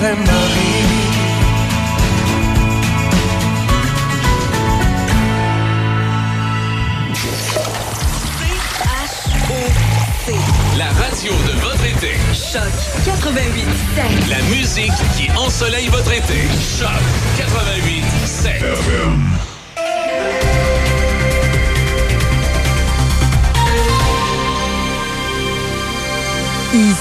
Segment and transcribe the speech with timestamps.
[0.00, 1.10] mari.
[10.78, 12.14] La radio de votre été.
[12.32, 12.62] Choc
[13.04, 13.66] 88
[14.30, 16.48] La musique qui ensoleille votre été.
[16.78, 16.88] Choc
[17.36, 19.49] 88 7.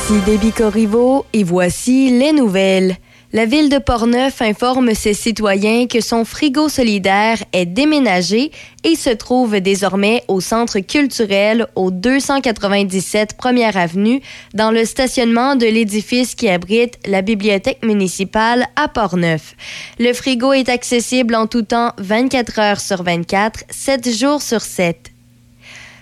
[0.09, 2.95] Ici Déby Corriveau et voici les nouvelles.
[3.31, 8.49] La ville de Portneuf informe ses citoyens que son frigo solidaire est déménagé
[8.83, 14.19] et se trouve désormais au centre culturel au 297 Première Avenue
[14.55, 19.53] dans le stationnement de l'édifice qui abrite la bibliothèque municipale à Portneuf.
[19.99, 25.11] Le frigo est accessible en tout temps 24 heures sur 24, 7 jours sur 7.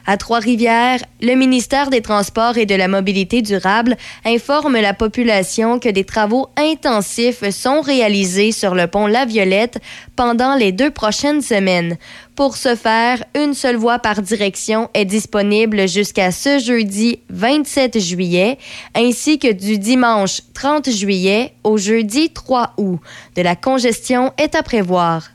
[0.09, 5.89] À Trois-Rivières, le ministère des Transports et de la Mobilité durable informe la population que
[5.89, 9.79] des travaux intensifs sont réalisés sur le pont La Violette
[10.15, 11.97] pendant les deux prochaines semaines.
[12.37, 18.59] Pour ce faire, une seule voie par direction est disponible jusqu'à ce jeudi 27 juillet,
[18.95, 23.01] ainsi que du dimanche 30 juillet au jeudi 3 août.
[23.35, 25.31] De la congestion est à prévoir.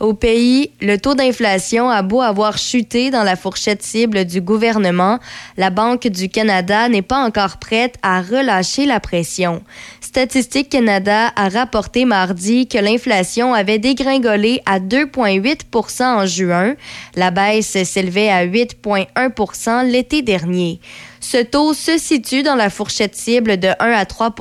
[0.00, 5.18] Au pays, le taux d'inflation a beau avoir chuté dans la fourchette cible du gouvernement,
[5.56, 9.60] la Banque du Canada n'est pas encore prête à relâcher la pression.
[10.00, 16.76] Statistique Canada a rapporté mardi que l'inflation avait dégringolé à 2,8% en juin.
[17.16, 20.78] La baisse s'élevait à 8,1 l'été dernier.
[21.20, 24.34] Ce taux se situe dans la fourchette cible de 1 à 3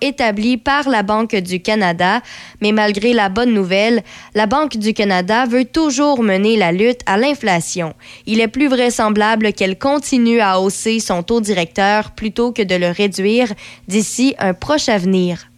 [0.00, 2.22] établie par la Banque du Canada,
[2.60, 4.02] mais malgré la bonne nouvelle,
[4.34, 7.94] la Banque du Canada veut toujours mener la lutte à l'inflation.
[8.26, 12.90] Il est plus vraisemblable qu'elle continue à hausser son taux directeur plutôt que de le
[12.90, 13.52] réduire
[13.88, 15.51] d'ici un proche avenir.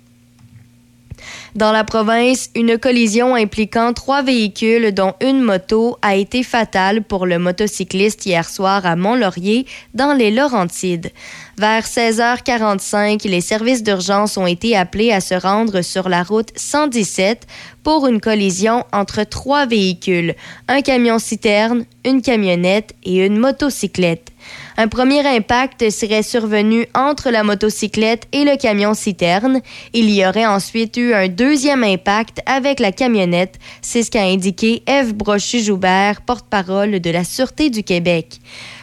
[1.54, 7.26] Dans la province, une collision impliquant trois véhicules, dont une moto, a été fatale pour
[7.26, 11.12] le motocycliste hier soir à Mont-Laurier, dans les Laurentides.
[11.56, 17.46] Vers 16h45, les services d'urgence ont été appelés à se rendre sur la route 117
[17.84, 20.34] pour une collision entre trois véhicules,
[20.66, 24.32] un camion-citerne, une camionnette et une motocyclette.
[24.76, 29.60] Un premier impact serait survenu entre la motocyclette et le camion-citerne.
[29.92, 33.60] Il y aurait ensuite eu un deuxième impact avec la camionnette.
[33.82, 38.40] C'est ce qu'a indiqué Eve Brochu-Joubert, porte-parole de la Sûreté du Québec.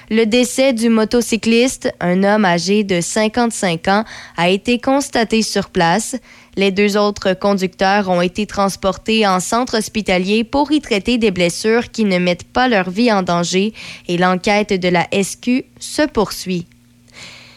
[0.09, 4.03] Le décès du motocycliste, un homme âgé de 55 ans,
[4.37, 6.15] a été constaté sur place.
[6.57, 11.91] Les deux autres conducteurs ont été transportés en centre hospitalier pour y traiter des blessures
[11.91, 13.73] qui ne mettent pas leur vie en danger
[14.07, 16.65] et l'enquête de la SQ se poursuit.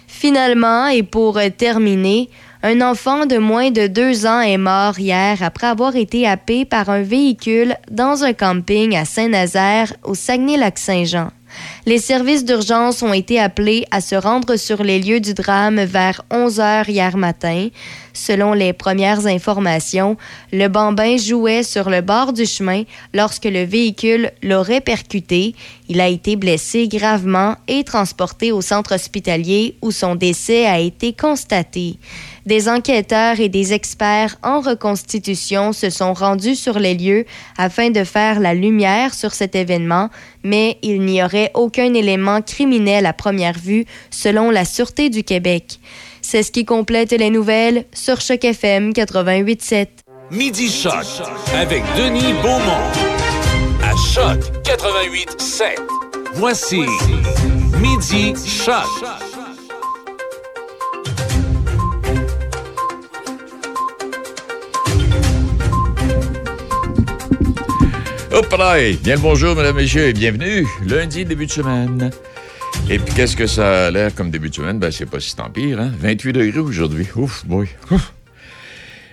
[0.06, 2.30] Finalement, et pour terminer,
[2.62, 6.88] un enfant de moins de deux ans est mort hier après avoir été happé par
[6.88, 11.30] un véhicule dans un camping à Saint-Nazaire au Saguenay-Lac-Saint-Jean.
[11.86, 16.22] Les services d'urgence ont été appelés à se rendre sur les lieux du drame vers
[16.30, 17.68] 11 heures hier matin.
[18.12, 20.16] Selon les premières informations,
[20.52, 25.54] le bambin jouait sur le bord du chemin lorsque le véhicule l'aurait percuté.
[25.88, 31.12] Il a été blessé gravement et transporté au centre hospitalier où son décès a été
[31.12, 31.98] constaté.
[32.46, 37.24] Des enquêteurs et des experts en reconstitution se sont rendus sur les lieux
[37.56, 40.10] afin de faire la lumière sur cet événement,
[40.42, 45.80] mais il n'y aurait aucun élément criminel à première vue, selon la Sûreté du Québec.
[46.20, 49.86] C'est ce qui complète les nouvelles sur Choc FM 88.7.
[50.30, 51.04] Midi Choc
[51.54, 52.90] avec Denis Beaumont.
[53.82, 55.64] À Choc 88.7.
[56.34, 56.80] Voici
[57.80, 59.33] Midi Choc.
[68.34, 68.76] Hop là!
[69.02, 70.66] Bien le bonjour, mesdames, messieurs, et bienvenue.
[70.84, 72.10] Lundi, début de semaine.
[72.90, 74.80] Et puis, qu'est-ce que ça a l'air comme début de semaine?
[74.80, 75.92] Ben, c'est pas si tant pire, hein?
[75.96, 77.06] 28 degrés aujourd'hui.
[77.14, 77.68] Ouf, boy.
[77.92, 78.12] Ouf.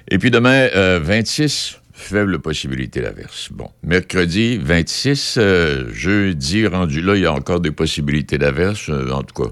[0.10, 3.50] Et puis demain, euh, 26, faible possibilité d'averse.
[3.52, 3.70] Bon.
[3.84, 5.36] Mercredi, 26.
[5.38, 8.90] euh, jeudi, rendu là, il y a encore des possibilités d'averse.
[8.90, 9.50] euh, en tout cas,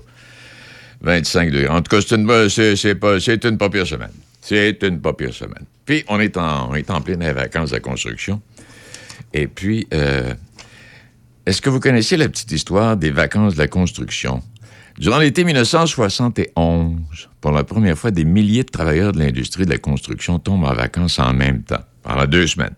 [1.01, 1.67] 25 degrés.
[1.67, 4.09] En tout cas, c'est une, c'est, pas, une pas pire semaine.
[4.41, 5.65] C'est une pas pire semaine.
[5.85, 8.41] Puis, on est en, on est en pleine vacances de construction.
[9.33, 10.33] Et puis, euh,
[11.45, 14.41] est-ce que vous connaissez la petite histoire des vacances de la construction?
[14.97, 19.77] Durant l'été 1971, pour la première fois, des milliers de travailleurs de l'industrie de la
[19.77, 22.75] construction tombent en vacances en même temps, pendant deux semaines.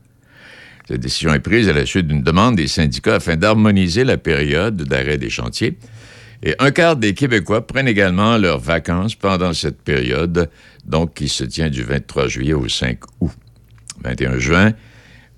[0.88, 4.76] Cette décision est prise à la suite d'une demande des syndicats afin d'harmoniser la période
[4.84, 5.78] d'arrêt des chantiers
[6.44, 10.50] Et un quart des Québécois prennent également leurs vacances pendant cette période,
[10.86, 13.32] donc qui se tient du 23 juillet au 5 août.
[14.04, 14.74] 21 juin,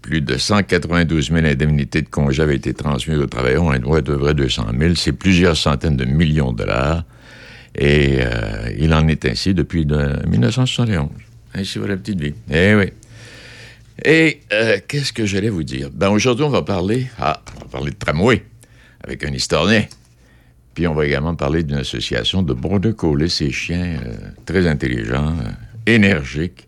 [0.03, 3.63] plus de 192 000 indemnités de congés avaient été transmises aux travailleurs.
[3.63, 4.95] On doit de vrai 200 000.
[4.95, 7.05] C'est plusieurs centaines de millions de dollars.
[7.73, 11.07] Et euh, il en est ainsi depuis 1971.
[11.55, 12.35] Ainsi va la petite vie.
[12.51, 12.91] Eh oui.
[14.03, 15.89] Et euh, qu'est-ce que j'allais vous dire?
[15.91, 17.07] Ben, aujourd'hui, on va parler...
[17.17, 18.44] Ah, on va parler de tramway
[19.03, 19.85] avec un historien.
[20.75, 24.15] Puis on va également parler d'une association de border collies, ces chiens euh,
[24.45, 25.35] très intelligents,
[25.85, 26.67] énergiques,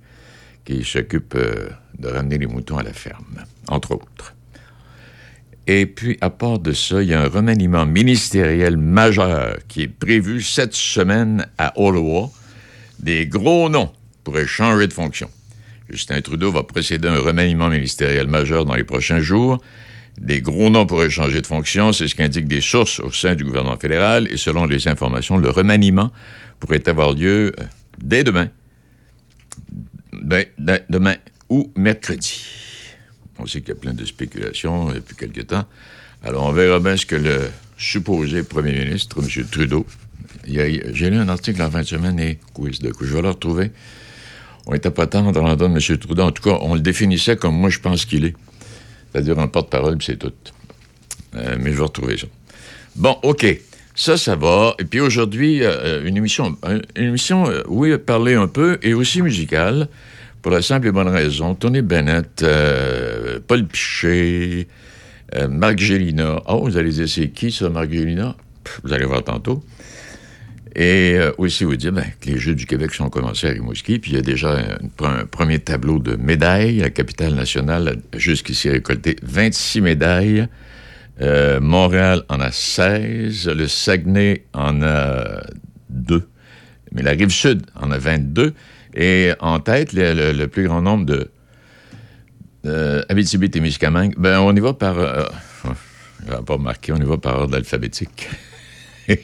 [0.63, 1.37] qui s'occupent
[1.99, 4.35] de ramener les moutons à la ferme, entre autres.
[5.67, 9.87] Et puis, à part de ça, il y a un remaniement ministériel majeur qui est
[9.87, 12.29] prévu cette semaine à Ottawa.
[12.99, 13.91] Des gros noms
[14.23, 15.29] pourraient changer de fonction.
[15.89, 19.59] Justin Trudeau va procéder à un remaniement ministériel majeur dans les prochains jours.
[20.19, 23.43] Des gros noms pourraient changer de fonction, c'est ce qu'indiquent des sources au sein du
[23.43, 26.11] gouvernement fédéral, et selon les informations, le remaniement
[26.59, 27.63] pourrait avoir lieu euh,
[28.01, 28.49] dès demain.
[30.13, 30.45] Ben,
[30.89, 31.15] demain
[31.49, 32.43] ou mercredi.
[33.39, 35.65] On sait qu'il y a plein de spéculations depuis quelque temps.
[36.23, 39.45] Alors, on verra bien ce que le supposé premier ministre, M.
[39.45, 39.85] Trudeau,
[40.47, 43.29] j'ai lu un article en fin de semaine et quiz de coup, je vais le
[43.29, 43.71] retrouver.
[44.65, 45.97] On n'était pas dans l'endroit de M.
[45.97, 46.23] Trudeau.
[46.23, 48.35] En tout cas, on le définissait comme moi, je pense qu'il est.
[49.11, 50.33] C'est-à-dire un porte-parole, c'est tout.
[51.35, 52.27] Euh, mais je vais retrouver ça.
[52.95, 53.45] Bon, OK.
[53.95, 54.75] Ça, ça va.
[54.79, 56.57] Et puis aujourd'hui, euh, une émission,
[56.95, 59.87] une émission, euh, oui, parler un peu et aussi musicale.
[60.45, 64.67] Pour la simple et bonne raison, Tony Bennett, euh, Paul Piché,
[65.33, 66.39] euh, Marc Gélina.
[66.45, 68.35] Oh, vous allez dire, c'est qui ça, Marc Gélina?
[68.83, 69.63] Vous allez voir tantôt.
[70.75, 73.97] Et euh, aussi vous dire ben, que les Jeux du Québec sont commencés à Rimouski,
[73.97, 74.55] puis il y a déjà
[75.01, 76.77] un, premier tableau de médailles.
[76.77, 80.47] La capitale nationale a jusqu'ici récolté 26 médailles.
[81.59, 83.47] Montréal en a 16.
[83.49, 85.41] Le Saguenay en a
[85.89, 86.21] 2.
[86.91, 88.53] Mais la Rive-Sud en a 22.
[88.95, 91.29] Et en tête, le, plus grand nombre de
[92.65, 94.97] euh, Abitibi-Témiscamingue, ben, on y va par...
[94.97, 95.25] Euh,
[96.45, 98.29] pas marqué, on y va par ordre alphabétique.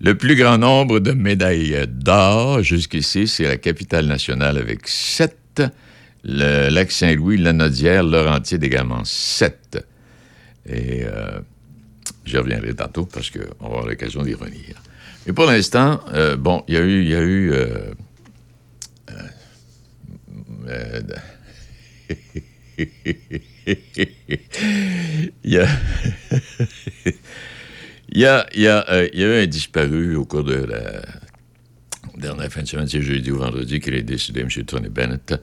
[0.00, 5.62] le plus grand nombre de médailles d'or jusqu'ici, c'est la capitale nationale avec sept.
[6.24, 9.86] Le lac Saint-Louis, la Nodière, Laurentides également sept.
[10.66, 11.38] Et euh,
[12.24, 14.82] j'y reviendrai tantôt parce qu'on avoir l'occasion d'y revenir.
[15.28, 17.04] Et pour l'instant, euh, bon, il y a eu.
[17.04, 17.52] Y a eu.
[17.52, 17.92] Euh,
[20.66, 21.00] euh,
[25.44, 25.68] il y a.
[28.10, 31.02] Y a, il, y a, il y a eu un disparu au cours de la
[32.16, 34.48] dernière fin de semaine, c'est jeudi ou vendredi, qu'il est décédé, M.
[34.64, 35.34] Tony Bennett,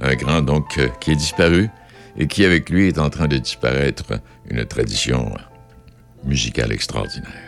[0.00, 1.68] un grand donc qui est disparu
[2.16, 5.34] et qui avec lui est en train de disparaître une tradition
[6.24, 7.47] musicale extraordinaire.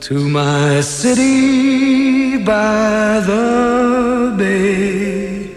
[0.00, 5.54] to my city by the bay.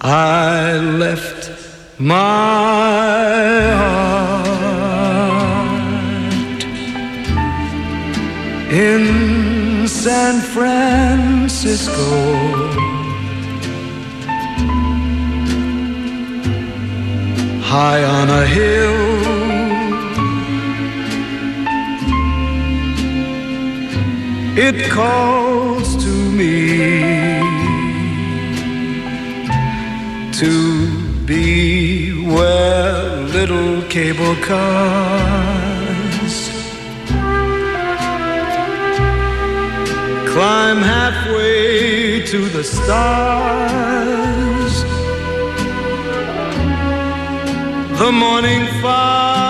[0.00, 1.50] I left
[1.98, 2.14] my
[3.80, 4.46] heart
[8.70, 12.02] in San Francisco.
[17.62, 19.41] High on a hill
[24.54, 27.40] it calls to me
[30.32, 35.32] to be where little cable cars
[40.28, 43.64] climb halfway to the stars.
[47.98, 49.41] The morning fog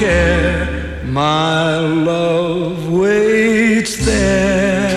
[0.00, 4.88] care, my love waits there.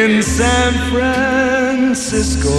[0.00, 2.58] In San Francisco.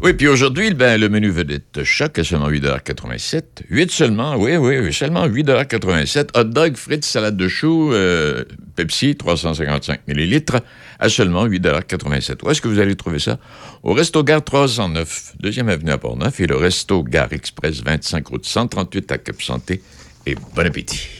[0.00, 4.92] Oui, puis aujourd'hui, ben, le menu vedette choc à seulement 8,87 8 seulement, oui, oui,
[4.92, 8.44] seulement 8,87 Hot dog, frites, salade de choux, euh,
[8.76, 10.60] Pepsi, 355 millilitres,
[11.00, 13.40] à seulement 8,87 Où est-ce que vous allez trouver ça?
[13.82, 18.46] Au Resto Gare 309, deuxième avenue à Port-Neuf, et le Resto Gare Express 25 route
[18.46, 19.82] 138 à Cap-Santé.
[20.26, 21.17] Et bon appétit!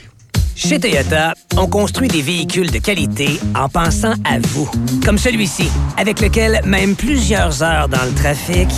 [0.59, 4.69] Chez Toyota, on construit des véhicules de qualité en pensant à vous.
[5.05, 8.69] Comme celui-ci, avec lequel même plusieurs heures dans le trafic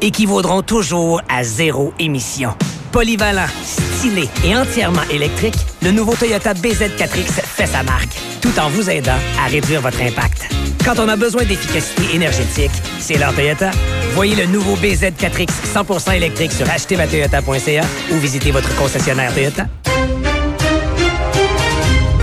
[0.00, 2.50] équivaudront toujours à zéro émission.
[2.92, 8.88] Polyvalent, stylé et entièrement électrique, le nouveau Toyota BZ4X fait sa marque, tout en vous
[8.88, 10.48] aidant à réduire votre impact.
[10.84, 13.70] Quand on a besoin d'efficacité énergétique, c'est leur Toyota.
[14.14, 19.66] Voyez le nouveau BZ4X 100% électrique sur achetermatoyota.ca ou visitez votre concessionnaire Toyota.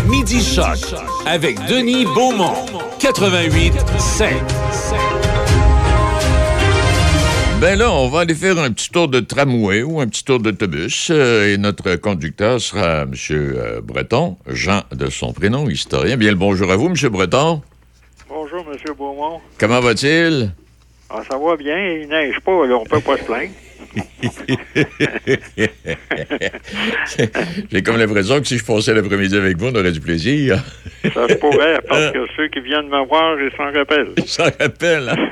[0.08, 0.78] Midi Choc
[1.26, 2.54] avec Denis Beaumont.
[3.00, 5.23] 88 5.
[7.64, 10.38] Ben là, on va aller faire un petit tour de tramway ou un petit tour
[10.40, 11.10] d'autobus.
[11.10, 13.14] euh, et notre conducteur sera M.
[13.32, 16.18] euh, Breton, Jean de son prénom, historien.
[16.18, 17.10] Bien le bonjour à vous, M.
[17.10, 17.62] Breton.
[18.28, 18.78] Bonjour, M.
[18.98, 19.40] Beaumont.
[19.58, 20.52] Comment va-t-il?
[21.10, 23.54] Ah, ça va bien, il neige pas, là, on peut pas se plaindre.
[27.72, 30.64] J'ai comme l'impression que si je passais l'après-midi avec vous, on aurait du plaisir.
[31.04, 34.14] Ça se pourrait, parce que ceux qui viennent me voir, ils s'en rappellent.
[34.26, 35.10] Ça rappelle.
[35.10, 35.28] hein?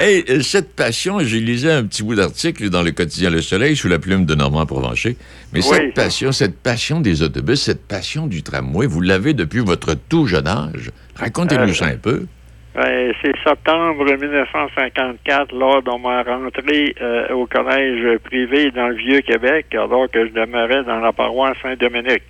[0.00, 3.76] hey, euh, cette passion, j'ai lisé un petit bout d'article dans le quotidien Le Soleil
[3.76, 5.16] sous la plume de Normand Provencher.
[5.52, 5.66] Mais Oui.
[5.70, 10.26] cette passion, cette passion des autobus, cette passion du tramway, vous l'avez depuis votre tout
[10.26, 10.90] jeune âge.
[11.16, 12.26] Racontez-nous Euh, ça un peu.
[12.76, 19.74] Ben, c'est septembre 1954, lors de ma rentrée euh, au collège privé dans le Vieux-Québec,
[19.74, 22.24] alors que je demeurais dans la paroisse Saint-Dominique.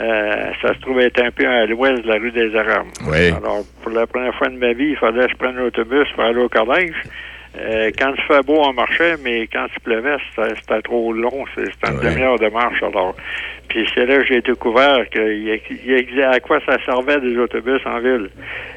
[0.00, 2.88] Euh, ça se trouvait un peu à l'ouest de la rue des Arabes.
[3.06, 3.28] Oui.
[3.28, 6.24] Alors, pour la première fois de ma vie, il fallait que je prenne l'autobus pour
[6.24, 6.96] aller au collège.
[7.58, 11.44] Euh, quand il fait beau, on marchait, mais quand il pleuvait, c'était trop long.
[11.54, 12.10] C'était une Ouais.
[12.10, 12.80] demi-heure de marche.
[12.82, 13.16] Alors,
[13.68, 16.76] puis c'est là que j'ai découvert qu'il y a- il y a- à quoi ça
[16.84, 18.30] servait des autobus en ville.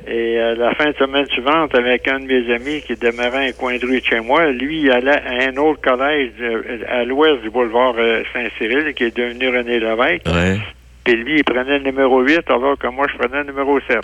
[0.08, 3.52] Et euh, la fin de semaine suivante, avec un de mes amis qui demeurait un
[3.52, 7.04] coin de rue de chez moi, lui, il allait à un autre collège de- à
[7.04, 10.26] l'ouest du boulevard euh, Saint-Cyril, qui est devenu René Lévesque.
[10.28, 10.58] Ouais.
[11.04, 14.00] Puis lui, il prenait le numéro 8, alors que moi, je prenais le numéro 7.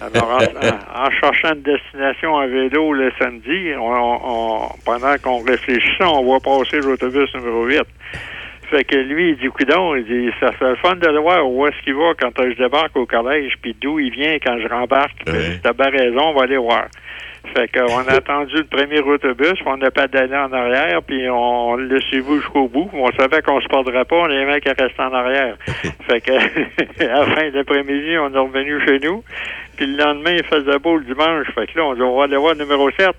[0.00, 0.38] Alors, en,
[1.02, 6.24] en- en cherchant une destination à vélo le samedi, on, on- pendant qu'on réfléchissait, on
[6.24, 7.82] voit passer l'autobus numéro 8.
[8.70, 11.46] Fait que lui, il dit, coudon, il dit, ça fait le fun de le voir
[11.48, 14.66] où est-ce qu'il va quand je débarque au collège, puis d'où il vient quand je
[14.66, 15.22] rembarque?
[15.28, 15.60] Ouais.
[15.62, 16.86] T'as bien raison, on va aller voir.
[17.52, 22.00] Fait qu'on a attendu le premier autobus, on a pédalé en arrière, puis on l'a
[22.00, 22.88] suivi jusqu'au bout.
[22.92, 25.56] On savait qu'on se perdrait pas, on les mecs à rester en arrière.
[26.08, 26.32] fait que
[27.04, 29.22] à la fin de l'après-midi, on est revenu chez nous.
[29.76, 31.46] Puis le lendemain, il faisait beau le dimanche.
[31.54, 33.10] Fait que là, on dit on va aller voir le numéro 7.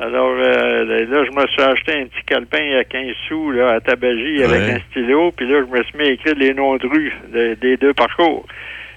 [0.00, 3.80] Alors euh, là, je me suis acheté un petit calepin à 15 sous là, à
[3.80, 5.30] tabagie avec un stylo.
[5.32, 7.92] Puis là, je me suis mis à écrire les noms de rues de- des deux
[7.94, 8.46] parcours.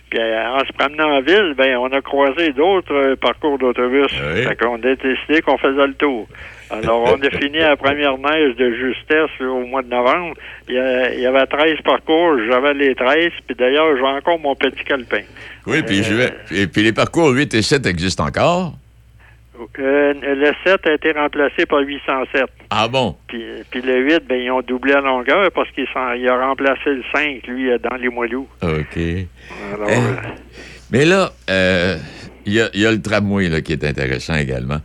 [0.09, 4.07] Puis euh, en se promenant en ville, ben on a croisé d'autres euh, parcours d'autobus.
[4.11, 4.43] Oui.
[4.43, 6.27] Fait qu'on a décidé qu'on faisait le tour.
[6.69, 10.35] Alors, on a fini la première neige de justesse au mois de novembre.
[10.67, 14.39] Il y, a- il y avait 13 parcours, j'avais les 13, puis d'ailleurs, j'ai encore
[14.39, 15.21] mon petit calepin.
[15.67, 18.73] Oui, puis, je vais- et puis les parcours 8 et 7 existent encore.
[19.79, 22.43] Euh, le 7 a été remplacé par 807.
[22.69, 23.15] Ah bon?
[23.27, 27.03] Puis, puis le 8, ben, ils ont doublé la longueur parce qu'il a remplacé le
[27.13, 28.39] 5, lui, euh, dans les moelleux.
[28.61, 28.97] OK.
[29.73, 29.93] Alors, Eh.
[29.93, 30.15] euh,
[30.91, 31.97] Mais là, euh,
[32.45, 34.77] il y, a, il y a le tramway là, qui est intéressant également.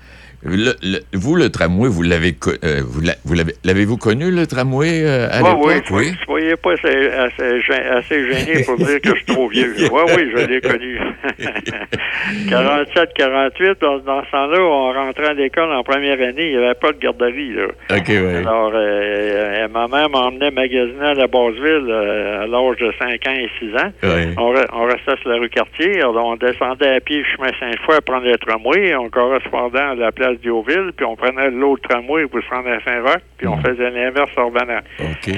[0.42, 4.46] Le- le- vous, le tramway, vous l'avez, euh, vous l'a- vous l'avez, l'avez-vous connu, le
[4.46, 5.90] tramway, euh, à Ouais, oui, l'époque?
[5.92, 6.12] oui.
[6.24, 9.74] Soyez pas assez, assez, assez gêné pour dire que je suis trop vieux.
[9.92, 10.98] Oui, oui, je l'ai connu.
[12.48, 16.64] 47, 48, dans, dans ce temps-là, on rentrait à l'école en première année, il n'y
[16.64, 17.52] avait pas de garderie.
[17.54, 17.66] Là.
[17.90, 18.36] OK, oui.
[18.38, 23.34] Alors, euh, ma mère m'emmenait magasiner à la Basseville euh, à l'âge de 5 ans
[23.36, 23.92] et 6 ans.
[24.02, 24.34] Oui.
[24.38, 25.98] On, re- on restait sur la rue Cartier.
[26.00, 28.94] Alors, on descendait à pied le chemin Sainte-Foy à prendre le tramway.
[28.96, 33.20] On correspondait à la place puis on prenait l'autre tramway pour se rendre à Saint-Roch,
[33.38, 34.80] puis on faisait l'inverse en revenant.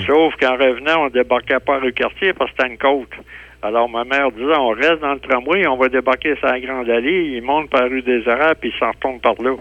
[0.07, 3.09] Sauf qu'en revenant, on débarquait pas à rue Cartier parce que c'était une côte.
[3.65, 6.91] Alors, ma mère disait, on reste dans le tramway, on va débarquer sur la Grande
[6.91, 9.55] Allée, il monte par la rue des Arabes, puis il s'en retourne par là.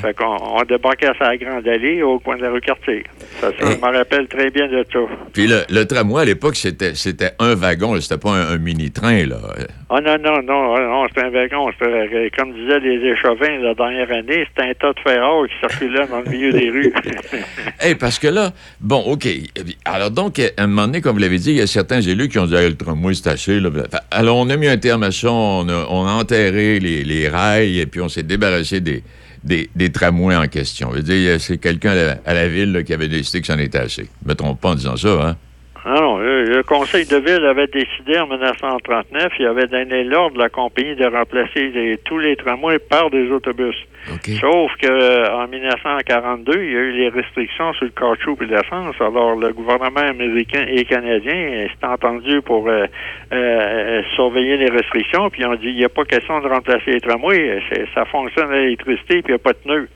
[0.00, 3.04] Fait qu'on on débarquait sur la Grande Allée au coin de la rue Cartier.
[3.40, 5.00] Ça, ça, je me rappelle très bien de ça.
[5.34, 9.26] Puis le, le tramway, à l'époque, c'était, c'était un wagon, c'était pas un, un mini-train,
[9.26, 9.36] là.
[9.94, 11.68] Ah non, non, non, non, c'était un wagon.
[11.82, 16.06] Euh, comme disaient les échevins la dernière année, c'était un tas de ferraille qui circulait
[16.06, 16.92] dans le milieu des rues.
[17.78, 19.28] Hey, parce que là, bon, OK.
[19.84, 22.28] Alors, donc, à un moment donné, comme vous l'avez dit, il y a certains élus
[22.28, 23.36] qui ont dit, Hey, le tramway, c'est.
[23.36, 27.84] Fait- Alors, on a mis un terme à ça, on a, enterré les, rails, et
[27.84, 29.02] puis on s'est débarrassé des,
[29.44, 30.88] des, tramways en question.
[30.92, 34.08] Je veux dire, c'est quelqu'un à la, ville qui avait décidé que c'en était assez.
[34.24, 35.36] Ne me trompe pas en disant ça, hein?
[35.84, 40.38] Ah non, le, le conseil de ville avait décidé en 1939, il avait donné l'ordre
[40.40, 43.74] à la compagnie de remplacer les- tous les tramways par des autobus.
[44.40, 48.94] Sauf que en 1942, il y a eu les restrictions sur le caoutchouc et l'essence.
[49.00, 52.86] Alors, le gouvernement américain et canadien s'est entendu pour euh,
[53.32, 57.00] euh, surveiller les restrictions, puis ont dit il n'y a pas question de remplacer les
[57.00, 57.60] tramways,
[57.94, 59.88] ça fonctionne à l'électricité, puis il n'y a pas de pneus.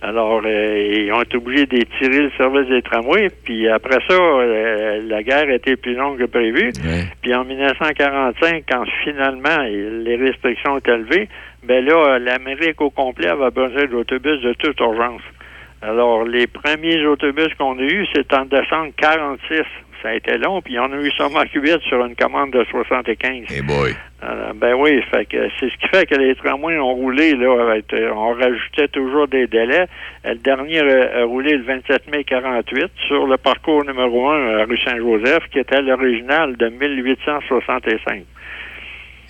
[0.00, 5.02] Alors, euh, ils ont été obligés d'étirer le service des tramways, puis après ça, euh,
[5.08, 6.70] la guerre été plus longue que prévu.
[6.84, 7.04] Ouais.
[7.20, 11.28] Puis en 1945, quand finalement les restrictions ont été levées,
[11.64, 15.22] ben là, l'Amérique au complet avait besoin d'autobus de toute urgence.
[15.82, 19.62] Alors, les premiers autobus qu'on a eus, c'est en décembre 46.
[20.02, 23.50] Ça a été long, puis on a eu seulement 8 sur une commande de 75.
[23.50, 23.96] Hey boy.
[24.20, 27.70] Alors, ben oui, fait que c'est ce qui fait que les tramways ont roulé, là,
[27.70, 29.86] avec, euh, on rajoutait toujours des délais.
[30.26, 34.58] Euh, Le dernier a, a roulé le 27 mai 48 sur le parcours numéro 1
[34.58, 38.24] à rue Saint-Joseph, qui était l'original de 1865.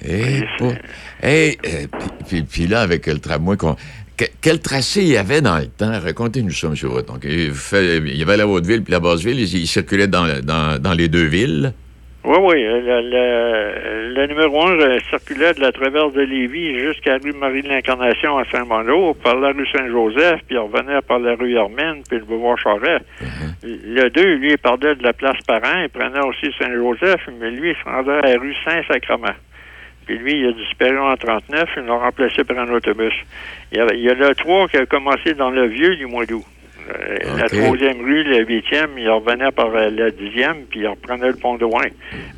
[0.03, 3.77] Hey, pas- hey, euh, puis- puis, puis là, avec le tramway, qu'on-
[4.17, 6.01] que- quel tracé il y avait dans le temps?
[6.01, 6.75] Racontez-nous ça, M.
[6.89, 7.19] Breton.
[7.25, 9.39] Il, y avait la Haute-Ville puis la Basse-Ville.
[9.39, 11.73] Il, il circulait dans, dans, dans les deux villes.
[12.31, 12.63] Oui, oui.
[12.63, 18.37] Le, le- le numéro 1 circulait de la traverse de Lévis jusqu'à la rue Marie-de-l'Incarnation
[18.37, 22.25] à Saint-Malo, par la rue Saint-Joseph, puis il revenait par la rue Hermine, puis le
[22.27, 23.05] boulevard Charest.
[23.63, 27.71] Le 2, lui, il partait de la place Parent, il prenait aussi Saint-Joseph, mais lui,
[27.71, 29.35] il se rendait à la rue Saint-Sacrement.
[30.07, 33.15] Puis lui, il a disparu en 39, ils l'ont remplacé par un autobus.
[33.73, 36.05] Il y, avait- il y a le 3 qui a commencé dans le vieux du
[36.07, 36.45] mois d'août.
[36.89, 41.35] Euh, La troisième rue, le huitième, il revenait par la dixième, puis il reprenait le
[41.37, 41.89] pont de Ouin.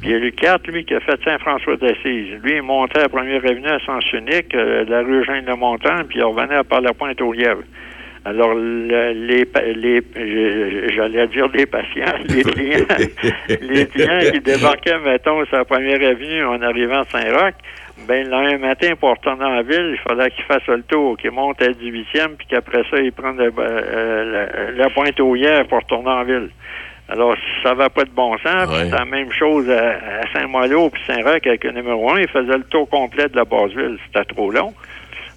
[0.01, 2.33] Puis il y a le 4, lui, qui a fait Saint-François d'Assise.
[2.43, 6.19] Lui, il montait à la première avenue à Sens Unique, euh, la rue Eugène-le-Montant, puis
[6.19, 7.63] il revenait par la pointe aux lièvres.
[8.25, 10.03] Alors, le- les, les,
[10.95, 12.85] j'allais dire les patients, les clients,
[13.61, 17.55] les clients qui débarquaient, mettons, sur la première avenue en arrivant à Saint-Roch,
[18.07, 21.61] ben, le matin, pour retourner en ville, il fallait qu'il fasse le tour, qu'il monte
[21.63, 25.79] à 18e, puis qu'après ça, il prenne le- euh, la, la pointe aux lièvres pour
[25.79, 26.51] retourner en ville.
[27.09, 27.35] Alors,
[27.65, 28.69] ça va pas de bon sens.
[28.69, 28.85] Ouais.
[28.89, 32.21] C'est la même chose à, à Saint-Malo puis Saint-Roch avec le numéro 1.
[32.21, 33.99] Il faisait le tour complet de la Basse-Ville.
[34.07, 34.73] C'était trop long.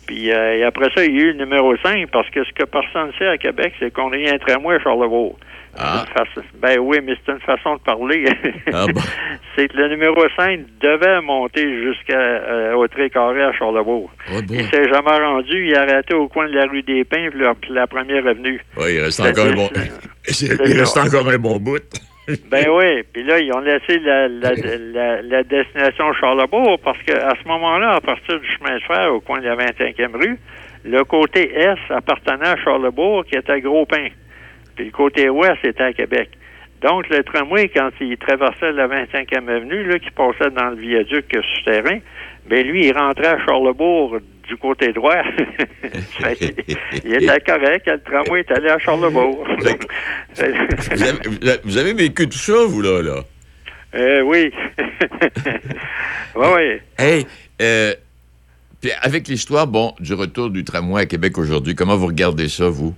[0.06, 2.52] Puis euh, et après ça, il y a eu le numéro 5 parce que ce
[2.54, 5.32] que personne ne sait à Québec, c'est qu'on a eu un tramway à Charlevoix.
[5.76, 6.06] Ah.
[6.16, 8.26] Façon- Ben oui, mais c'est une façon de parler.
[8.72, 9.02] Ah bon?
[9.56, 14.02] c'est que le numéro 5 devait monter jusqu'à euh, au Tré-Carré à Charlevoix.
[14.36, 14.58] Oh boy.
[14.60, 15.68] Il s'est jamais rendu.
[15.68, 18.28] Il a arrêté au coin de la rue des Pins puis la, puis la première
[18.28, 18.62] avenue.
[18.78, 19.70] Oui, il reste encore un bon...
[20.66, 21.82] Il reste encore un bon bout.
[22.50, 24.54] Ben oui, puis là, ils ont laissé la, la,
[24.94, 29.20] la, la destination Charlebourg parce qu'à ce moment-là, à partir du chemin de fer au
[29.20, 30.38] coin de la 25e rue,
[30.86, 34.08] le côté est appartenait à Charlebourg qui était à Gros-Pin.
[34.76, 36.30] Puis le côté ouest était à Québec.
[36.82, 41.26] Donc, le tramway, quand il traversait la 25e avenue, là, qui passait dans le viaduc
[41.56, 42.00] souterrain,
[42.46, 45.22] ben lui, il rentrait à Charlebourg du côté droit.
[46.20, 46.46] Que,
[47.06, 49.46] il était correct, le tramway est allé à Charlebourg.
[49.58, 49.68] Vous
[51.04, 53.22] avez, vous avez- vous avez vécu tout ça, vous, là, là?
[53.96, 54.52] Euh, oui.
[56.36, 56.80] oui, oui.
[56.98, 57.28] Hey,
[57.62, 57.94] euh,
[58.82, 62.68] puis avec l'histoire, bon, du retour du tramway à Québec aujourd'hui, comment vous regardez ça,
[62.70, 62.96] vous?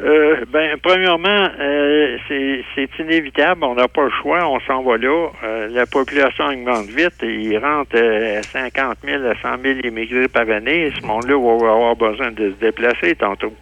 [0.00, 3.62] Euh, ben, premièrement, euh, c'est c'est inévitable.
[3.64, 4.48] On n'a pas le choix.
[4.48, 5.28] On s'en va là.
[5.44, 7.22] Euh, la population augmente vite.
[7.22, 10.92] Et il rentre euh, 50 000 à 100 000 immigrés par année.
[11.00, 13.52] Ce monde-là va avoir besoin de se déplacer tantôt.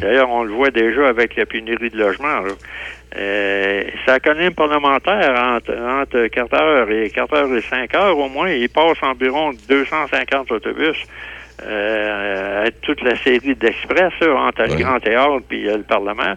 [0.00, 2.40] D'ailleurs, on le voit déjà avec la pénurie de logement.
[2.40, 2.52] là.
[3.16, 8.28] Euh, sa colline parlementaire entre, entre 4 heures et 4 heures et 5 heures au
[8.28, 10.96] moins, il passe environ 250 autobus.
[11.62, 14.68] Euh, toute la série d'express entre Ouais.
[14.68, 16.34] le Grand Théâtre puis euh, le Parlement.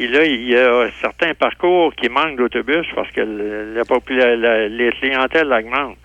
[0.00, 4.90] Puis là, il y a certains parcours qui manquent d'autobus parce que la, la- les
[4.92, 5.98] clientèles augmentent.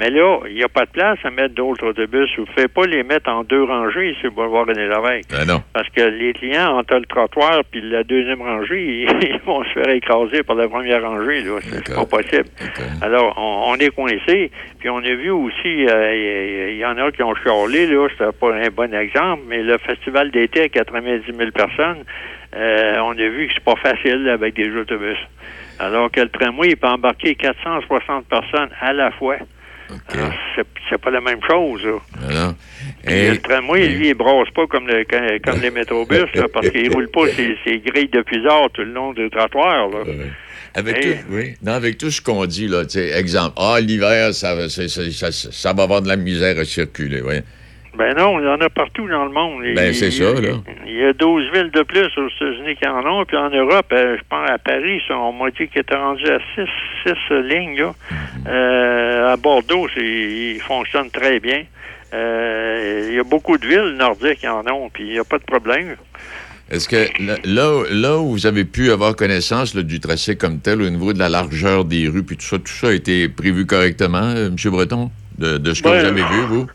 [0.00, 2.30] Mais là, il n'y a pas de place à mettre d'autres autobus.
[2.38, 5.28] Vous ne pouvez pas les mettre en deux rangées sur le boulevard René Lévesque.
[5.30, 5.62] Ben non.
[5.74, 9.90] Parce que les clients, entre le trottoir puis la deuxième rangée, ils vont se faire
[9.90, 11.42] écraser par la première rangée.
[11.42, 11.58] là.
[11.62, 12.48] C'est pas possible.
[13.02, 14.50] Alors, on, on est coincé.
[14.80, 18.08] Puis on a vu aussi, euh, il y, y en a qui ont chialé, là,
[18.12, 22.04] c'était pas un bon exemple, mais le festival d'été à 90 000 personnes,
[22.54, 25.18] euh, on a vu que c'est pas facile avec des autobus.
[25.78, 29.36] Alors que le tramway, il peut embarquer 460 personnes à la fois.
[29.90, 29.98] OK.
[30.16, 30.32] Alors,
[30.88, 32.54] c'est, pas la même chose, là.
[33.06, 36.68] Et- le tramway, lui, il brasse pas comme, le, comme comme les métrobus, là, parce
[36.70, 39.88] qu'il roule pas ses, ses grilles de puisard tout le long du trottoir.
[39.88, 40.02] Là.
[40.04, 40.30] Ouais.
[40.74, 41.12] Avec, Hey.
[41.16, 41.54] tout, oui.
[41.62, 42.82] non, avec tout ce qu'on dit, là,
[43.16, 47.40] exemple, ah, l'hiver, ça, ça va avoir de la misère à circuler, oui.
[47.96, 49.62] Ben non, il y en a partout dans le monde.
[49.74, 50.54] Ben, c'est ça, là.
[50.86, 53.86] Il y a 12 villes de plus aux États-Unis qui en ont, puis en Europe,
[53.92, 57.78] euh, je pense à Paris, on m'a dit qu'il était rendu à 6 lignes.
[57.78, 57.94] Là.
[58.10, 58.16] Mhm.
[58.48, 61.64] Euh, à Bordeaux, c'est, il fonctionne très bien.
[62.14, 65.24] Euh, il y a beaucoup de villes nordiques qui en ont, puis il n'y a
[65.24, 65.96] pas de problème.
[66.70, 67.08] Est-ce que
[67.44, 71.12] là, là, où vous avez pu avoir connaissance là, du tracé comme tel, au niveau
[71.12, 74.56] de la largeur des rues, puis tout ça, tout ça a été prévu correctement, M.
[74.66, 76.66] Breton, de, de ce que Ben, vous avez vu, vous?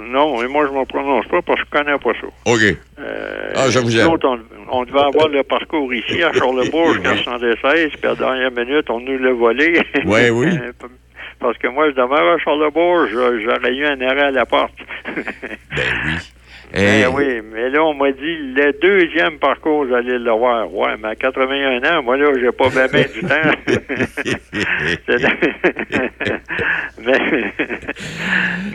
[0.00, 2.26] Non, et moi, je ne me prononce pas parce que je connais pas ça.
[2.46, 2.60] OK.
[2.98, 4.08] Euh, Ah, je vous aime.
[4.08, 4.38] autres, on,
[4.80, 8.88] on devait avoir le parcours ici à Charlebourg jusqu'à 76, puis à la dernière minute,
[8.90, 9.80] on nous l'a volé.
[10.04, 10.48] Ouais, oui.
[11.40, 14.74] Parce que moi, je demeure à Charlebourg, j'aurais eu un arrêt à la porte.
[15.06, 16.12] Ben oui.
[16.72, 20.72] Ben Eh, oui, mais là, on m'a dit, le deuxième parcours, allez le voir.
[20.72, 23.50] Ouais, mais à 81 ans, moi, là, j'ai pas ben du temps.
[27.02, 27.52] Mais,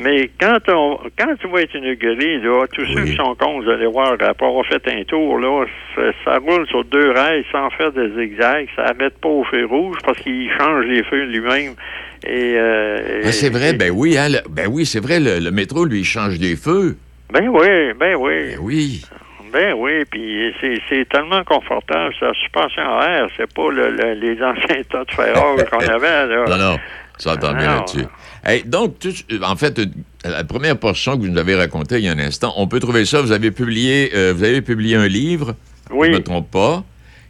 [0.01, 3.69] mais quand, on, quand tu vas être inauguré, là, tous ceux qui sont cons, vous
[3.69, 7.69] allez voir, après avoir fait un tour, là, ça, ça roule sur deux rails sans
[7.71, 8.67] faire de zigzag.
[8.75, 11.73] Ça n'arrête pas au feu rouge parce qu'il change les feux lui-même.
[12.25, 15.39] Et, euh, ben, c'est et- vrai, ben oui, hein, le- ben oui, c'est vrai, le,
[15.39, 16.97] le métro, lui, il change des feux.
[17.31, 18.51] Ben oui, ben oui.
[18.55, 19.01] Ben oui.
[19.51, 20.53] Ben oui, puis
[20.89, 25.11] c'est, tellement confortable, sa suspension à air, c'est pas le, le- les anciens tas de
[25.11, 26.45] ferraille qu'on avait, là.
[26.49, 26.79] Non, non,
[27.17, 27.75] ça entend bien Non.
[27.77, 28.05] là-dessus.
[28.43, 28.95] Hey, donc,
[29.43, 29.85] en fait, euh,
[30.25, 32.79] la première portion que vous nous avez racontée il y a un instant, on peut
[32.81, 33.21] trouver ça.
[33.21, 35.55] Vous avez publié, euh, vous avez publié un livre,
[35.89, 36.07] Oui.
[36.07, 36.83] je ne me trompe pas,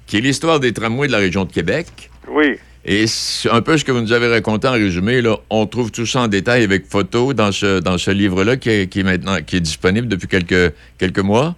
[0.07, 2.09] qui est l'histoire des tramways de la région de Québec.
[2.27, 3.05] Oui, Et
[3.51, 6.21] un peu ce que vous nous avez raconté en résumé, là, on trouve tout ça
[6.21, 9.57] en détail avec photos dans ce, dans ce livre-là qui est, qui est maintenant qui
[9.57, 11.55] est disponible depuis quelques, quelques mois.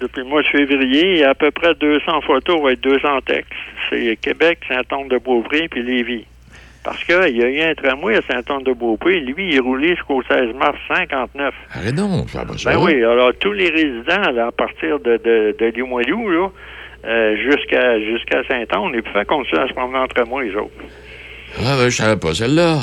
[0.00, 3.08] depuis le mois de février, il y a à peu près 200 photos avec 200
[3.26, 3.52] textes.
[3.90, 6.26] C'est Québec, Saint-Anne-de-Beaupré, puis Lévis.
[6.84, 10.54] Parce qu'il y a eu un tramway à Saint-Anne-de-Beaupré, lui, il est roulé jusqu'au 16
[10.54, 11.54] mars 59.
[11.74, 12.70] Arrête donc, ça va ça.
[12.70, 16.48] Ben oui, alors tous les résidents, là, à partir de, de, de Limoilou, là,
[17.08, 20.70] euh, jusqu'à jusqu'à Saint-Anne, ils pouvaient continuer à se promener en tramway, les autres.
[21.58, 22.80] Ah, ben, je savais pas celle-là.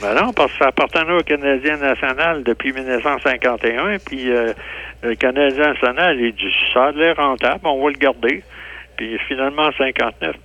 [0.00, 4.54] Ben non, parce que ça appartenait au Canadien national depuis 1951, puis euh,
[5.02, 8.42] le Canadien national, il dit ça a l'air rentable, on va le garder.
[8.96, 10.36] Puis finalement, en 59,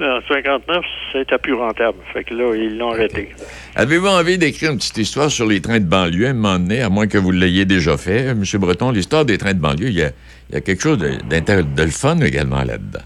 [0.00, 1.98] en 59, c'était plus rentable.
[2.12, 3.28] Fait que là, ils l'ont arrêté.
[3.76, 6.82] Avez-vous envie d'écrire une petite histoire sur les trains de banlieue à un moment donné,
[6.82, 8.42] à moins que vous l'ayez déjà fait, M.
[8.54, 8.90] Breton?
[8.90, 10.10] L'histoire des trains de banlieue, il y a,
[10.54, 13.00] il y a quelque chose de, de le fun également là-dedans.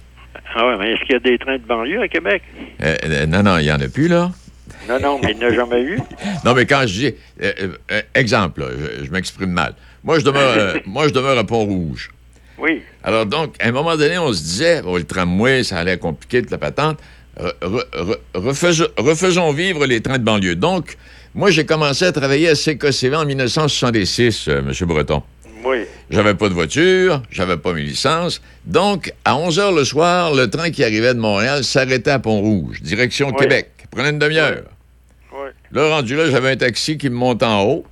[0.55, 2.43] Ah ouais, mais est-ce qu'il y a des trains de banlieue à Québec?
[2.83, 4.31] Euh, euh, non, non, il n'y en a plus, là.
[4.89, 5.99] Non, non, mais il n'y en a jamais eu.
[6.45, 7.15] Non, mais quand je dis.
[7.43, 7.73] euh,
[8.15, 8.67] exemple, là,
[8.99, 9.75] je, je m'exprime mal.
[10.05, 12.11] Moi, je demeure, moi, je demeure à Pont-Rouge.
[12.59, 12.83] Oui.
[13.03, 16.43] Alors, donc, à un moment donné, on se disait, bon, le tramway, ça allait compliqué
[16.43, 16.99] de la patente.
[17.39, 20.57] Re- re- re- refaisons, refaisons vivre les trains de banlieue.
[20.57, 20.97] Donc,
[21.35, 24.73] moi, j'ai commencé à travailler à CKCV en 1966, euh, M.
[24.87, 25.23] Breton.
[25.65, 25.79] Oui.
[26.11, 28.41] J'avais pas de voiture, j'avais pas mes licences.
[28.65, 32.81] Donc, à 11 h le soir, le train qui arrivait de Montréal s'arrêtait à Pont-Rouge,
[32.83, 33.37] direction Oui.
[33.39, 33.71] Québec.
[33.91, 34.63] Prenait une demi-heure.
[35.33, 35.49] Oui.
[35.73, 37.85] Là, rendu là, j'avais un taxi qui me monte en haut.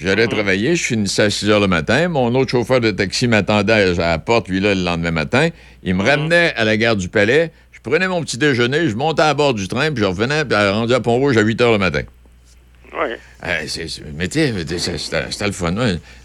[0.00, 2.08] J'allais travailler, je finissais à 6 heures le matin.
[2.08, 5.48] Mon autre chauffeur de taxi m'attendait à la porte, lui, là, le lendemain matin.
[5.82, 7.52] Il me ramenait à la gare du Palais.
[7.72, 10.56] Je prenais mon petit déjeuner, je montais à bord du train, puis je revenais, puis
[10.56, 12.02] rendu à Pont-Rouge à 8 heures le matin.
[12.96, 13.10] Oui.
[13.44, 13.66] Euh,
[14.14, 14.38] mais tu
[14.78, 15.74] c'était le fun.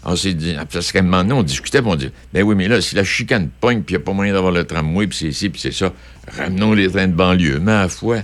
[0.04, 2.54] On s'est dit, parce qu'à un moment donné, on discutait, puis on dit, ben oui,
[2.54, 5.06] mais là, si la chicane pogne, puis il n'y a pas moyen d'avoir le tramway,
[5.06, 5.92] puis c'est ici, puis c'est ça,
[6.28, 7.58] ramenons les trains de banlieue.
[7.58, 8.18] Mais à la fois.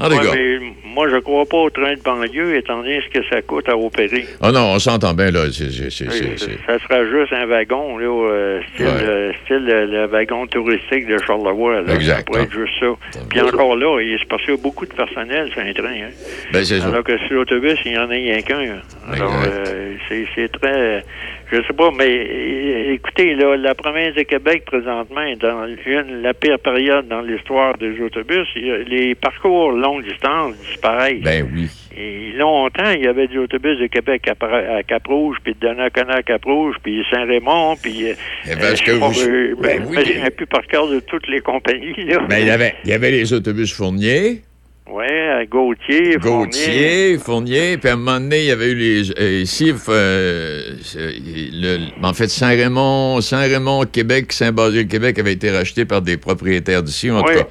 [0.00, 0.32] En tout Ouais, cas.
[0.34, 3.68] mais moi, je crois pas au train de banlieue, étant donné ce que ça coûte
[3.68, 4.24] à opérer.
[4.42, 5.40] Oh non, on s'entend bien, là.
[5.50, 8.92] Ça sera juste un wagon, là, euh, style, Ouais.
[9.02, 11.82] euh, style euh, le wagon touristique de Charlevoix.
[11.82, 11.94] Là.
[11.94, 12.16] Exact.
[12.18, 13.20] Ça pourrait être juste ça.
[13.28, 15.88] Puis encore là, il se a beaucoup de personnel sur un train.
[15.88, 16.10] Hein.
[16.52, 16.86] Ben, c'est ça.
[16.88, 18.80] Alors que sur l'autobus, il n'y en a rien qu'un.
[19.12, 19.94] Alors, euh,
[20.34, 21.04] c'est très...
[21.52, 26.32] Je sais pas, mais écoutez, là, la province de Québec, présentement, est dans une, la
[26.32, 28.46] pire période dans l'histoire des autobus.
[28.54, 31.22] Les parcours longue distance disparaissent.
[31.22, 31.68] Ben oui.
[31.96, 36.14] Et longtemps, il y avait des autobus de Québec à, à Cap-Rouge, puis de Donnacona
[36.18, 38.10] à Cap-Rouge, puis Saint-Raymond, puis...
[38.10, 38.14] euh,
[38.46, 39.96] Eh ben, je vous- euh, ben oui.
[39.96, 42.20] souviens plus par cœur de toutes les compagnies, là.
[42.28, 44.42] Ben, il y avait, il y avait les autobus Fournier,
[44.90, 46.46] Ouais, à Gauthier, Fournier.
[46.46, 49.10] Gauthier, Fournier, puis à un moment donné, il y avait eu les.
[49.20, 56.02] euh, ici, euh, le- en fait, Saint-Raymond, Saint-Raymond, Québec, Saint-Basile, Québec avait été racheté par
[56.02, 57.36] des propriétaires d'ici, en tout Oui.
[57.36, 57.46] cas.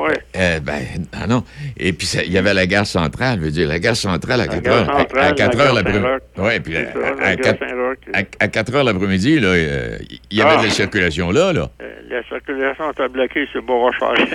[0.00, 0.18] Ouais.
[0.36, 0.80] Euh, ben,
[1.12, 1.42] ah non.
[1.76, 4.46] Et puis, il y avait la gare centrale, je veux dire, la gare centrale à
[4.46, 4.90] 4 gare heures.
[4.94, 6.06] à- centrale, à 4 la heures gare l'après-midi.
[6.38, 7.98] Oui, puis C'est à, ça, à, la gare quatre- Saint-Roch.
[8.14, 9.98] à- à 4 heures l'après-midi, là, euh,
[10.30, 10.60] il y avait Ah.
[10.60, 11.68] de la circulation là, là.
[11.82, 14.34] Euh, La circulation était bloquée sur boulevard Charest.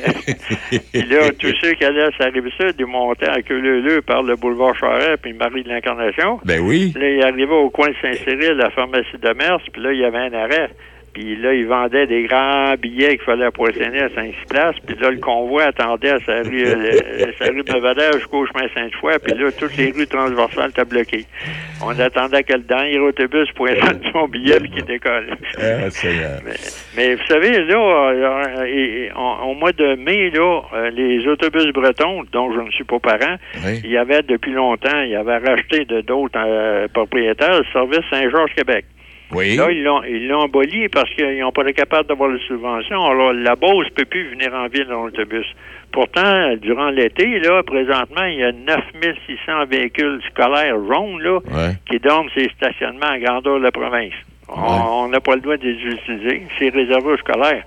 [0.70, 4.02] Puis là, tous ceux qui allaient à sa rive sud, ils montaient à queue leu
[4.02, 6.40] par le boulevard Charest, puis Marie de l'Incarnation.
[6.46, 6.94] Ben oui.
[6.96, 10.06] Là, il arrivait au coin de Saint-Cyril, la pharmacie de Mers, puis là, il y
[10.06, 10.70] avait un arrêt.
[11.16, 14.76] Puis là, ils vendaient des grands billets qu'il fallait poissonner à 5 places.
[14.86, 19.14] Puis là, le convoi attendait à sa rue, euh, sa rue Belvedere jusqu'au chemin Sainte-Foy.
[19.24, 21.24] Puis là, toutes les rues transversales étaient bloquées.
[21.82, 25.38] On attendait que le dernier autobus poissonne son billet puis qu'il décolle.
[25.58, 25.88] Ah.
[26.44, 26.52] Mais,
[26.98, 29.10] mais vous savez, là, euh,
[29.46, 33.38] au mois de mai, là, euh, les autobus bretons, dont je ne suis pas parent,
[33.66, 33.80] Oui.
[33.86, 38.02] il y avait depuis longtemps, il y avait racheté de d'autres euh, propriétaires le service
[38.12, 38.84] Saint-Georges-Québec.
[39.36, 39.56] Oui.
[39.56, 43.04] Là, ils l'ont, ils l'ont aboli parce qu'ils n'ont pas été capables d'avoir les subventions.
[43.06, 45.46] Alors, la Beauce ne peut plus venir en ville dans l'autobus.
[45.92, 51.74] Pourtant, durant l'été, là, présentement, il y a 9600 véhicules scolaires jaunes, là, Ouais.
[51.90, 54.14] qui dorment ces stationnements à grandeur de la province.
[54.50, 56.48] On- n'a pas le droit de les utiliser.
[56.60, 57.64] C'est réservé aux scolaires.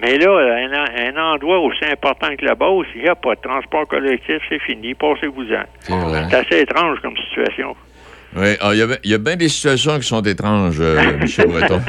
[0.00, 3.40] Mais là, un, un endroit aussi important que la Beauce, il n'y a pas de
[3.42, 5.64] transport collectif, c'est fini, passez-vous-en.
[5.80, 5.92] C'est.
[6.30, 7.76] C'est assez étrange comme situation.
[8.34, 10.96] Oui, ah, il y a- il y, a bien des situations qui sont étranges, euh,
[11.20, 11.26] M.
[11.50, 11.82] Breton.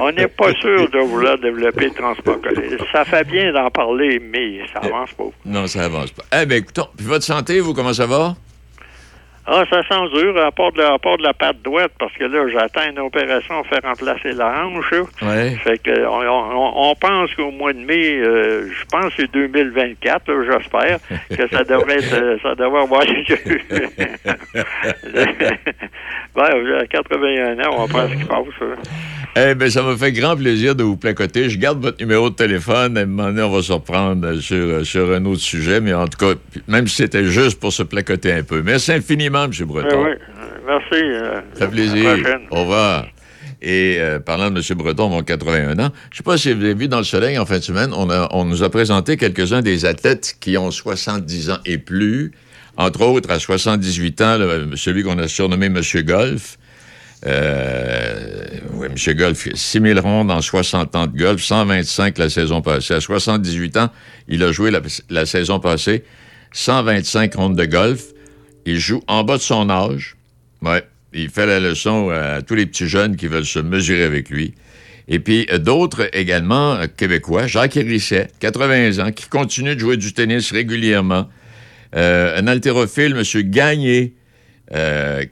[0.00, 2.78] On n'est pas sûr de vouloir développer le transport collectif.
[2.92, 5.24] Ça fait bien d'en parler, mais ça avance pas.
[5.46, 6.24] Non, ça avance pas.
[6.42, 8.34] Eh bien, écoutons, puis votre santé, vous, comment ça va?
[9.48, 12.24] Ah, ça sent dur, à part de, à part de la patte droite, parce que
[12.24, 14.92] là, j'attends une opération pour faire remplacer la hanche.
[15.22, 15.54] Oui.
[15.62, 19.30] Fait que on, on- on pense qu'au mois de mai, euh, je pense que c'est
[19.32, 20.98] 2024, là, j'espère,
[21.30, 23.60] que ça devrait être, euh, ça devrait avoir lieu.
[26.34, 28.46] ben, à 81 ans, on pense ce qui passe.
[28.60, 28.66] là.
[29.38, 31.50] Eh bien, ça me fait grand plaisir de vous placoter.
[31.50, 32.96] Je garde votre numéro de téléphone.
[32.96, 35.80] À un moment donné, on va se reprendre sur, sur un autre sujet.
[35.82, 38.62] Mais en tout cas, même si c'était juste pour se placoter un peu.
[38.62, 39.50] Merci infiniment, M.
[39.60, 40.04] Eh Breton.
[40.04, 40.12] oui,
[40.66, 41.02] merci.
[41.04, 42.16] euh, Ça fait plaisir.
[42.50, 43.06] Au revoir.
[43.60, 44.78] Et euh, parlant de M.
[44.78, 47.36] Breton, mon 81 ans, je ne sais pas si vous avez vu dans le soleil
[47.36, 50.70] en fin de semaine, on, a- on nous a présenté quelques-uns des athlètes qui ont
[50.70, 52.32] 70 ans et plus.
[52.78, 55.80] Entre autres, à 78 ans, le- celui qu'on a surnommé M.
[56.04, 56.56] Golf.
[57.26, 58.44] Euh,
[58.76, 59.14] oui, M.
[59.14, 62.94] Golf, 6 000 rondes en 60 ans de golf, 125 la saison passée.
[62.94, 63.90] À 78 ans,
[64.28, 64.70] il a joué
[65.08, 66.04] la, saison passée
[66.52, 68.04] 125 rondes de golf.
[68.66, 70.16] Il joue en bas de son âge.
[70.62, 70.84] Ouais.
[71.12, 74.54] Il fait la leçon à tous les petits jeunes qui veulent se mesurer avec lui.
[75.08, 79.96] Et puis euh, d'autres également euh, québécois, Jacques Hérisset, 80 ans, qui continue de jouer
[79.96, 81.28] du tennis régulièrement.
[81.94, 83.42] Euh, un haltérophile, M.
[83.50, 84.14] Gagné,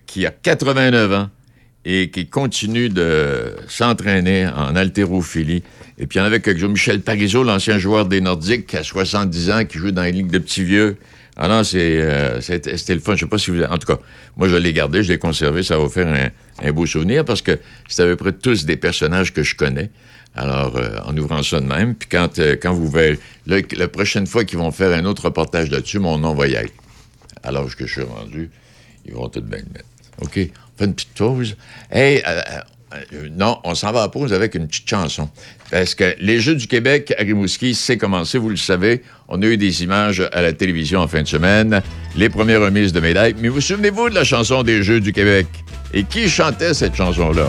[0.07, 1.29] qui a 89 ans
[1.85, 5.63] et qui continue de s'entraîner en haltérophilie.
[5.99, 8.83] Et puis il y en avait quelques Michel Parizeau, l'ancien joueur des Nordiques, qui a
[8.83, 10.97] 70 ans, qui joue dans les ligues de petits vieux.
[11.37, 13.17] Ah non, c'est, euh, c'était le fun.
[13.17, 13.63] Je sais pas si vous...
[13.63, 13.99] En tout cas,
[14.37, 15.63] moi, je l'ai gardé, je l'ai conservé.
[15.63, 18.77] Ça va faire un, un beau souvenir parce que c'est à peu près tous des
[18.77, 19.91] personnages que je connais.
[20.37, 23.19] Alors, euh, en ouvrant ça de même, puis quand, euh, quand vous verrez...
[23.47, 26.55] Là, la prochaine fois qu'ils vont faire un autre reportage là-dessus, mon nom va y
[26.55, 26.73] être.
[27.43, 28.51] Alors que je suis rendu,
[29.07, 29.89] ils vont tout bien le mettre.
[30.23, 30.39] OK?
[30.77, 31.57] Fait une petite pause.
[31.91, 32.41] Hey, euh,
[32.95, 35.29] euh, non, on s'en va à pause avec une petite chanson.
[35.71, 39.03] Parce que les Jeux du Québec à Rimouski, c'est commencé, vous le savez.
[39.29, 41.83] On a eu des images à la télévision en fin de semaine,
[42.17, 43.35] les premières remises de médailles.
[43.41, 45.47] Mais vous souvenez-vous de la chanson des Jeux du Québec?
[45.93, 47.49] Et qui chantait cette chanson-là?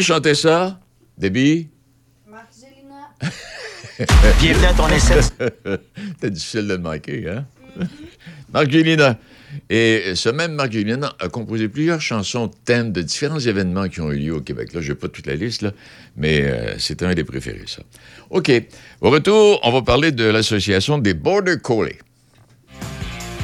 [0.00, 0.80] Qui chantait ça?
[1.18, 1.68] Debbie?
[4.40, 5.20] Bienvenue à ton essai.
[6.14, 7.44] C'était difficile de le manquer, hein?
[8.54, 9.18] Marc Gélina.
[9.68, 14.10] Et ce même Marc Gélina a composé plusieurs chansons thèmes de différents événements qui ont
[14.10, 14.72] eu lieu au Québec.
[14.72, 15.72] Là, je n'ai pas toute la liste, là,
[16.16, 17.82] mais euh, c'est un des préférés, ça.
[18.30, 18.50] OK.
[19.02, 21.98] Au retour, on va parler de l'association des Border Collie.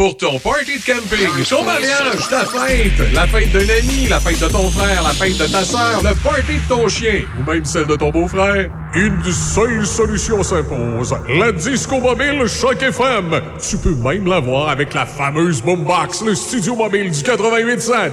[0.00, 4.40] Pour ton party de camping, ton mariage, ta fête, la fête d'un ami, la fête
[4.40, 7.66] de ton frère, la fête de ta sœur, le party de ton chien ou même
[7.66, 11.14] celle de ton beau-frère, une seule solution s'impose.
[11.28, 13.42] La Disco Mobile Choc FM.
[13.60, 18.12] Tu peux même l'avoir avec la fameuse Boombox, le studio mobile du 88.7.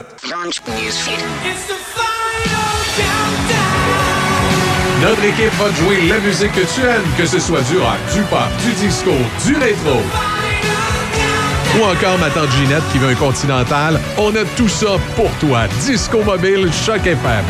[5.01, 7.97] Notre équipe va te jouer la musique que tu aimes, que ce soit du rock,
[8.13, 9.11] du pop, du disco,
[9.45, 10.01] du rétro.
[11.79, 13.99] Ou encore ma tante Ginette qui veut un continental.
[14.17, 15.67] On a tout ça pour toi.
[15.85, 17.45] Disco Mobile Choc FM.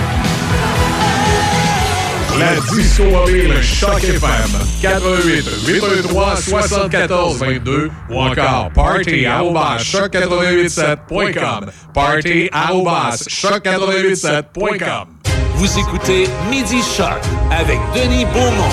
[2.38, 4.50] La Disco Mobile Choc FM.
[4.82, 11.72] 88 813 74 22 ou encore party choc887.com.
[11.94, 15.08] Party choc887.com.
[15.56, 18.70] Vous écoutez Midi Choc avec Denis Beaumont.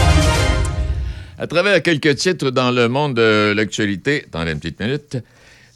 [1.38, 5.16] À travers quelques titres dans le monde de l'actualité, attendez une petite minute,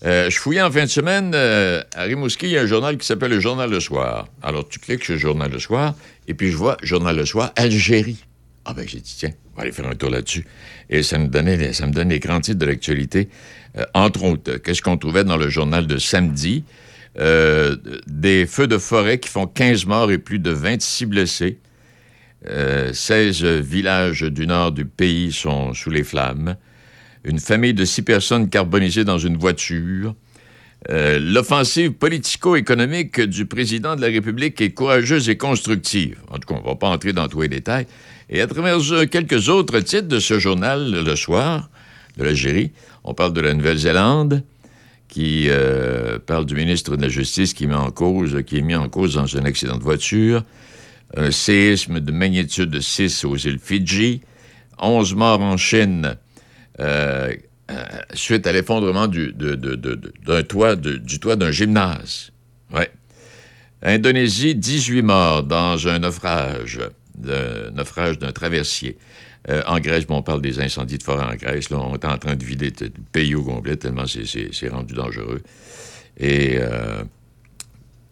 [0.05, 2.97] euh, je fouillais en fin de semaine euh, à Rimouski, il y a un journal
[2.97, 4.29] qui s'appelle le Journal Le Soir.
[4.43, 5.95] Alors, tu cliques sur le Journal Le Soir,
[6.29, 8.25] et puis je vois Journal Le Soir, Algérie.
[8.65, 10.47] Ah ben, j'ai dit, tiens, on va aller faire un tour là-dessus.
[10.91, 13.29] Et ça me donnait, ça me donne les grands titres de l'actualité.
[13.77, 16.65] Euh, entre autres, qu'est-ce qu'on trouvait dans le journal de samedi?
[17.17, 21.59] Des feux de forêt qui font 15 morts et plus de 26 blessés.
[22.47, 26.57] Euh, 16 villages du nord du pays sont sous les flammes.
[27.25, 30.15] Une famille de six personnes carbonisées dans une voiture.
[30.91, 36.19] Euh, L'offensive politico-économique du président de la République est courageuse et constructive.
[36.31, 37.87] En tout cas, on ne va pas entrer dans tous les détails.
[38.31, 41.69] Et à travers euh, quelques autres titres de ce journal, le soir,
[42.17, 42.73] de l'Algérie,
[43.05, 44.45] on parle de la Nouvelle-Zélande,
[45.09, 48.75] qui euh, parle du ministre de la Justice qui, met en cause, qui est mis
[48.75, 50.45] en cause dans un accident de voiture,
[51.17, 54.21] un séisme de magnitude de 6 aux îles Fidji,
[54.79, 56.17] 11 morts en Chine
[56.81, 57.33] euh,
[57.71, 59.35] euh, suite à l'effondrement du,
[60.49, 62.31] toit, d'un gymnase.
[62.73, 62.91] Ouais.
[63.83, 66.79] Indonésie, 18 morts dans un naufrage,
[67.15, 68.97] d'un traversier.
[69.51, 71.71] Euh, en Grèce, on parle des incendies de forêt en Grèce.
[71.71, 75.43] Là, on est en train de vider le pays au complet tellement c'est, rendu dangereux.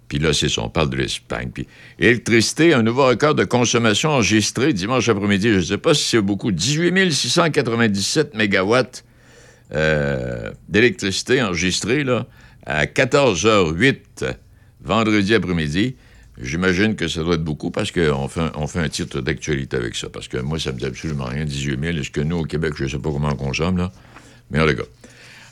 [0.09, 1.51] Puis là, c'est ça, on parle de l'Espagne.
[1.53, 1.67] Puis
[1.99, 5.49] électricité, un nouveau record de consommation enregistré dimanche après-midi.
[5.51, 6.53] Je ne sais pas si c'est beaucoup.
[6.53, 9.05] 18 697 mégawatts
[9.75, 12.27] euh, d'électricité enregistrée là,
[12.65, 13.97] à 14h08
[14.83, 15.97] vendredi après-midi.
[16.41, 20.09] J'imagine que ça doit être beaucoup parce qu'on fait, un- titre d'actualité avec ça.
[20.11, 21.97] Parce que moi, ça me dit absolument rien, 18 000.
[21.99, 23.91] Est-ce que nous, au Québec, je ne sais pas comment on consomme, là?
[24.51, 24.83] Mais en tout cas.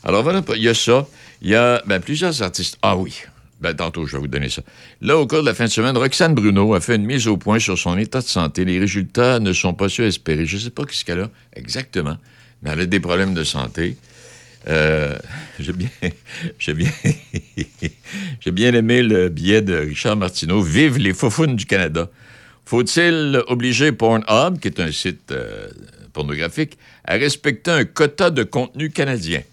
[0.03, 1.07] Alors voilà, il y a ça.
[1.41, 2.77] Il y a ben, plusieurs artistes.
[2.83, 3.23] Ah oui.
[3.61, 4.61] Ben, tantôt, je vais vous donner ça.
[5.01, 7.37] Là, au cours de la fin de semaine, Roxane Bruno a fait une mise au
[7.37, 8.65] point sur son état de santé.
[8.65, 10.45] Les résultats ne sont pas ceux espérés.
[10.45, 12.17] Je ne sais pas ce qu'elle a exactement,
[12.61, 13.95] mais elle a des problèmes de santé.
[14.67, 15.17] Euh,
[15.59, 15.89] j'ai bien,
[16.73, 16.89] bien,
[18.51, 20.61] bien aimé le billet de Richard Martineau.
[20.61, 22.09] Vive les faufounes du Canada.
[22.65, 25.69] Faut-il obliger Pornhub, qui est un site euh,
[26.13, 29.43] pornographique, à respecter un quota de contenu canadien?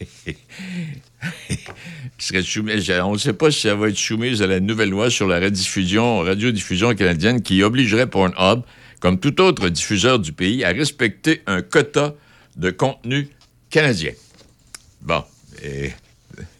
[2.18, 5.38] On ne sait pas si ça va être soumise à la nouvelle loi sur la
[5.38, 8.62] radiodiffusion canadienne qui obligerait Pornhub,
[9.00, 12.14] comme tout autre diffuseur du pays, à respecter un quota
[12.56, 13.28] de contenu
[13.68, 14.12] canadien.
[15.02, 15.22] Bon,
[15.62, 15.92] et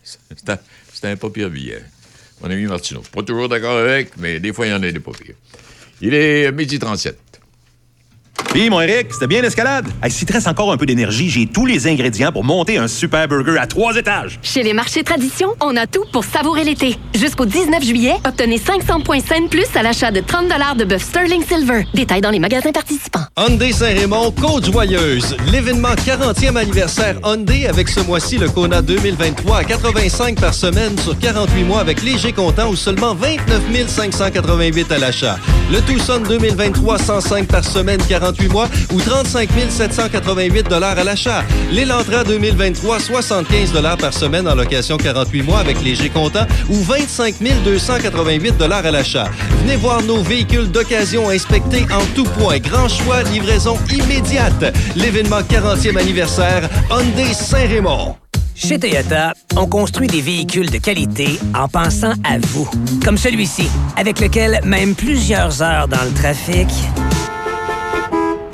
[0.05, 1.83] c'est un, pas pire billet.
[2.43, 3.03] Mon ami Martineau.
[3.13, 5.13] Pas toujours d'accord avec, mais des fois, il y en a des pas.
[6.03, 7.19] Il est midi 37.
[8.57, 9.85] Puis, mon Eric, c'était bien l'escalade.
[10.03, 12.89] Hey, S'il te reste encore un peu d'énergie, j'ai tous les ingrédients pour monter un
[12.89, 14.39] super burger à trois étages.
[14.41, 16.97] Chez les marchés Tradition, on a tout pour savourer l'été.
[17.15, 20.49] Jusqu'au 19 juillet, obtenez 500 points scène plus à l'achat de 30
[20.79, 21.85] de bœuf Sterling Silver.
[21.93, 23.27] Détails dans les magasins participants.
[23.37, 25.37] Hyundai Saint-Raymond, Côte-Joyeuse.
[25.53, 31.19] L'événement 40e anniversaire Hyundai avec ce mois-ci le Kona 2023 à 85 par semaine sur
[31.19, 35.37] 48 mois avec léger comptant ou seulement 29 588 à l'achat.
[35.71, 41.45] Le Tucson 2023 105 par semaine, 48 48 mois ou 35 788 à l'achat.
[41.71, 48.55] L'Elantra 2023, 75 par semaine en location 48 mois avec léger comptant ou 25 288
[48.63, 49.29] à l'achat.
[49.63, 52.59] Venez voir nos véhicules d'occasion inspectés en tout point.
[52.59, 54.75] Grand choix, livraison immédiate.
[54.95, 58.17] L'événement 40e anniversaire Hyundai Saint-Raymond.
[58.55, 62.69] Chez Toyota, on construit des véhicules de qualité en pensant à vous.
[63.05, 66.69] Comme celui-ci, avec lequel même plusieurs heures dans le trafic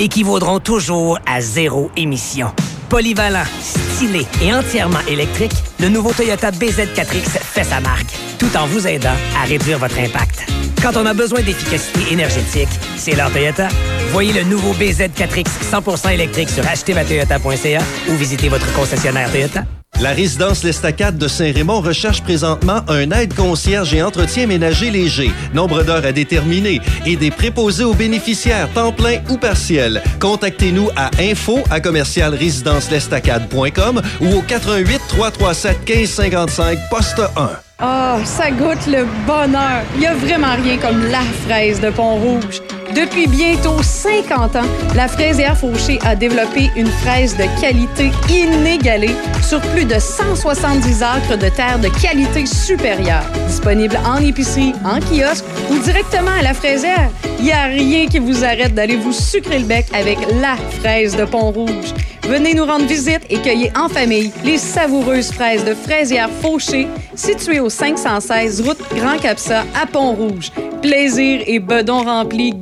[0.03, 2.49] équivaudront toujours à zéro émission.
[2.89, 8.87] Polyvalent, stylé et entièrement électrique, le nouveau Toyota BZ4X fait sa marque, tout en vous
[8.87, 10.47] aidant à réduire votre impact.
[10.83, 13.69] Quand on a besoin d'efficacité énergétique, c'est leur Toyota.
[14.11, 17.81] Voyez le nouveau BZ4X 100% électrique sur achetermatoyota.ca
[18.11, 19.65] ou visitez votre concessionnaire Toyota.
[20.03, 26.05] La résidence L'Estacade de Saint-Raymond recherche présentement un aide-concierge et entretien ménager léger, nombre d'heures
[26.05, 30.03] à déterminer et des préposés aux bénéficiaires, temps plein ou partiel.
[30.19, 37.51] Contactez-nous à info à commercial-résidence-l'estacade.com ou au 88 337 1555 poste 1.
[37.79, 39.85] Ah, ça goûte le bonheur.
[39.95, 42.61] Il n'y a vraiment rien comme la fraise de Pont-Rouge.
[42.95, 49.61] Depuis bientôt 50 ans, la fraisière Fauché a développé une fraise de qualité inégalée sur
[49.73, 53.25] plus de 170 acres de terre de qualité supérieure.
[53.47, 58.19] Disponible en épicerie, en kiosque ou directement à la fraisière, il n'y a rien qui
[58.19, 61.95] vous arrête d'aller vous sucrer le bec avec la fraise de Pont-Rouge.
[62.29, 67.59] Venez nous rendre visite et cueillez en famille les savoureuses fraises de fraisière Fauché, situées
[67.59, 70.53] au 516 route Grand Capsa à Pont-Rouge.
[70.83, 72.53] Plaisir et bedon rempli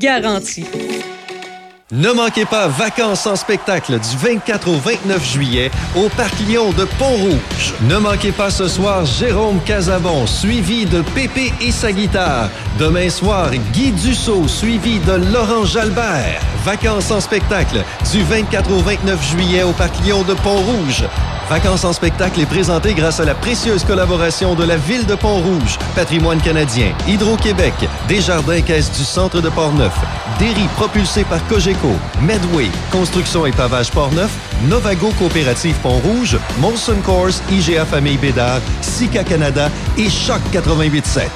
[1.93, 6.85] Ne manquez pas Vacances en spectacle du 24 au 29 juillet au Parc Lyon de
[6.85, 7.75] Pont-Rouge.
[7.89, 12.49] Ne manquez pas ce soir Jérôme Casabon, suivi de Pépé et sa guitare.
[12.79, 16.41] Demain soir, Guy Dussault, suivi de Laurent Jalbert.
[16.65, 21.05] Vacances en spectacle du 24 au 29 juillet au Parc Lyon de Pont-Rouge.
[21.51, 25.81] Vacances en spectacle est présenté grâce à la précieuse collaboration de la Ville de Pont-Rouge,
[25.97, 27.75] Patrimoine canadien, Hydro-Québec,
[28.07, 29.93] Desjardins Caisse du Centre de Portneuf,
[30.39, 31.91] Derry propulsé par Cogeco,
[32.23, 34.31] Medway, Construction et Pavage Portneuf,
[34.69, 41.27] Novago Coopérative Pont-Rouge, Molson Course, IGA Famille Bédard, Sika Canada et Choc 88.7.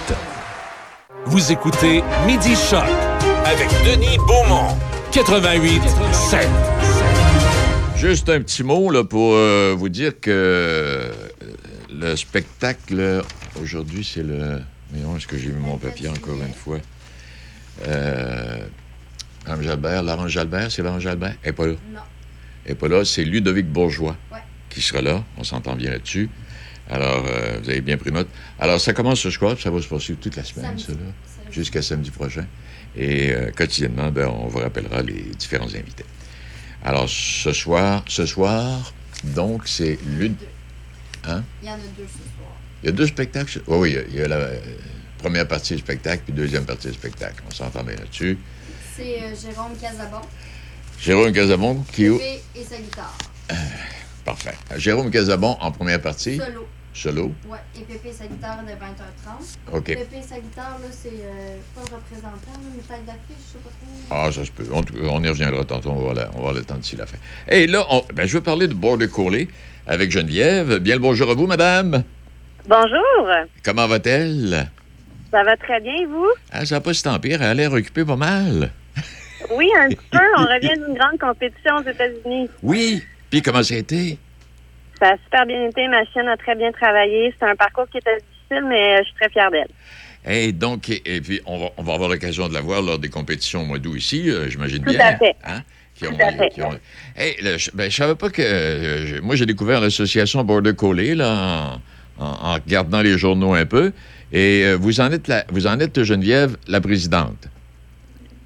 [1.26, 2.84] Vous écoutez Midi Choc
[3.44, 4.78] avec Denis Beaumont.
[5.10, 6.48] 88 7.
[8.04, 11.10] Juste un petit mot là, pour euh, vous dire que euh,
[11.90, 13.22] le spectacle,
[13.62, 14.60] aujourd'hui, c'est le.
[14.90, 16.80] Voyons, est-ce que j'ai mis mon papier encore une fois?
[17.88, 18.58] Euh,
[19.46, 21.34] Laurent Jalbert, Laurent Jalbert, c'est Laurent Jalbert?
[21.42, 21.72] Elle n'est pas là?
[21.94, 22.00] Non.
[22.66, 24.38] Elle n'est pas là, c'est Ludovic Bourgeois Ouais.
[24.68, 25.24] qui sera là.
[25.38, 26.28] On s'entend bien là-dessus.
[26.90, 28.28] Alors, euh, vous avez bien pris note.
[28.58, 30.98] Alors, ça commence ce soir, ça va se poursuivre toute la semaine, ça, là,
[31.50, 32.44] jusqu'à samedi prochain.
[32.94, 36.04] Et euh, quotidiennement, ben, on vous rappellera les différents invités.
[36.84, 38.92] Alors, ce soir, ce soir,
[39.24, 40.36] donc, c'est Lud...
[41.26, 41.42] Hein?
[41.62, 42.50] Il y en a deux ce soir.
[42.82, 43.50] Il y a deux spectacles?
[43.50, 44.60] ce- Oui, il y a- la euh,
[45.18, 47.42] première partie du spectacle, puis deuxième partie du spectacle.
[47.48, 48.38] On s'entend bien là-dessus.
[48.94, 50.20] C'est euh, Jérôme Casabon,
[51.00, 52.04] Jérôme Casabon, qui...
[52.04, 53.16] Et sa guitare.
[54.24, 54.54] Parfait.
[54.76, 56.36] Jérôme Casabon en première partie.
[56.36, 56.66] Solo.
[56.94, 57.32] Solo.
[57.48, 59.56] Ouais, et Pépé et sa guitare de 20h30.
[59.76, 59.84] OK.
[59.84, 63.58] Pépé et sa guitare, là, c'est euh, pas le représentant, une tête d'affiche, je sais
[63.64, 64.16] pas trop.
[64.28, 64.64] Ah, ça se peut.
[64.72, 65.90] On, on y reviendra tantôt.
[65.90, 67.18] On va, la- on va temps d'ici la fin.
[67.48, 69.48] Et là, on- ben, je veux parler de Border Collie
[69.88, 70.78] avec Geneviève.
[70.78, 72.04] Bien le bonjour à vous, madame.
[72.68, 73.28] Bonjour,
[73.64, 74.70] Comment va-t-elle?
[75.32, 76.28] ça va très bien, vous?
[76.52, 77.42] Ah, ça n'a pas si tant pire.
[77.42, 78.70] Elle a l'air occupée pas mal.
[79.56, 80.18] Oui, un petit peu.
[80.38, 82.48] On revient d'une grande compétition aux États-Unis.
[82.62, 83.02] Oui.
[83.30, 84.16] Puis comment ça a été?
[85.00, 85.86] Ça a super bien été.
[85.88, 87.30] Ma chienne a très bien travaillé.
[87.32, 89.68] C'était un parcours qui était difficile, mais je suis très fière d'elle.
[90.26, 92.98] Et donc, et, et puis, on va, on va avoir l'occasion de la voir lors
[92.98, 95.00] des compétitions au mois d'août ici, euh, j'imagine Tout bien.
[95.00, 95.36] à fait.
[95.44, 95.60] Hein?
[95.94, 96.48] Qui Tout à fait.
[96.48, 96.78] qui ont-
[97.16, 98.42] Hey, je, ben, je savais pas que.
[98.42, 101.78] euh, moi, j'ai découvert l'association Border Collie, là,
[102.18, 103.92] en, en- en regardant les journaux un peu.
[104.32, 107.48] Et euh, vous, en êtes la, vous en êtes, Geneviève, la présidente.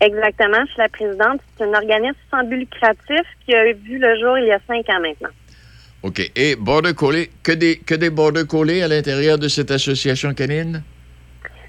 [0.01, 1.40] Exactement, je suis la présidente.
[1.57, 4.88] C'est un organisme sans but lucratif qui a vu le jour il y a cinq
[4.90, 5.30] ans maintenant.
[6.09, 6.30] OK.
[6.34, 10.82] Et Border Collie, que des, que des Border Collie à l'intérieur de cette association canine?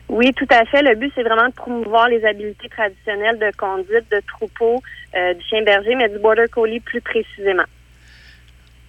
[0.07, 0.81] Oui, tout à fait.
[0.81, 4.81] Le but, c'est vraiment de promouvoir les habiletés traditionnelles de conduite de troupeau
[5.15, 7.67] euh, du chien berger, mais du border collie plus précisément.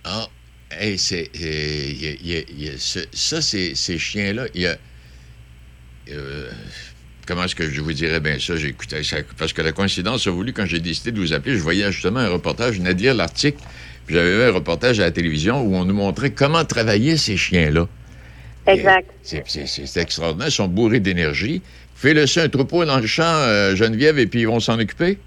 [0.05, 0.27] Ah,
[0.71, 1.29] hey, c'est.
[1.43, 2.77] euh,
[3.13, 4.77] ça, ces chiens-là, il y a.
[6.13, 6.51] euh,
[7.27, 8.57] comment est-ce que je vous dirais bien ça?
[8.57, 9.19] J'écoutais ça.
[9.37, 12.21] Parce que la coïncidence a voulu, quand j'ai décidé de vous appeler, je voyais justement
[12.21, 13.59] un reportage, je venais de lire l'article,
[14.13, 17.87] j'avais vu un reportage à la télévision où on nous montrait comment travailler ces chiens-là.
[18.67, 19.09] Exact.
[19.23, 21.63] C'est- extraordinaire, ils sont bourrés d'énergie.
[21.95, 25.19] Fais laisser un troupeau dans le champ, euh, Geneviève, et puis ils vont s'en occuper?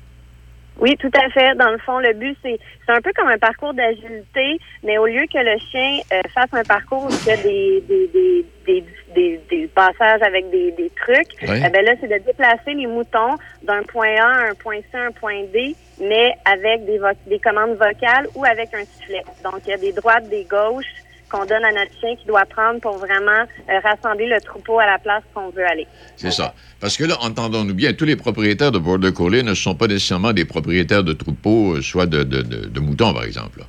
[0.80, 1.56] Oui, tout à fait.
[1.56, 5.06] Dans le fond, le but, c'est c'est un peu comme un parcours d'agilité, mais au
[5.06, 8.46] lieu que le chien euh, fasse un parcours où il y a des, des, des,
[8.66, 8.84] des,
[9.14, 11.62] des, des passages avec des, des trucs, Oui.
[11.66, 14.98] eh ben là, c'est de déplacer les moutons d'un point A à un point C,
[14.98, 19.24] un point D, mais avec des, vo- des commandes vocales ou avec un sifflet.
[19.44, 20.86] Donc, il y a des droites, des gauches
[21.30, 23.32] qu'on donne à notre chien qui doit prendre pour vraiment
[23.70, 25.88] euh, rassembler le troupeau à la place qu'on veut aller.
[26.16, 26.54] C'est ça.
[26.80, 30.32] Parce que là, entendons-nous bien, tous les propriétaires de Border Collie ne sont pas nécessairement
[30.32, 33.60] des propriétaires de troupeaux, euh, soit de, de- de- de moutons, par exemple.
[33.60, 33.66] là.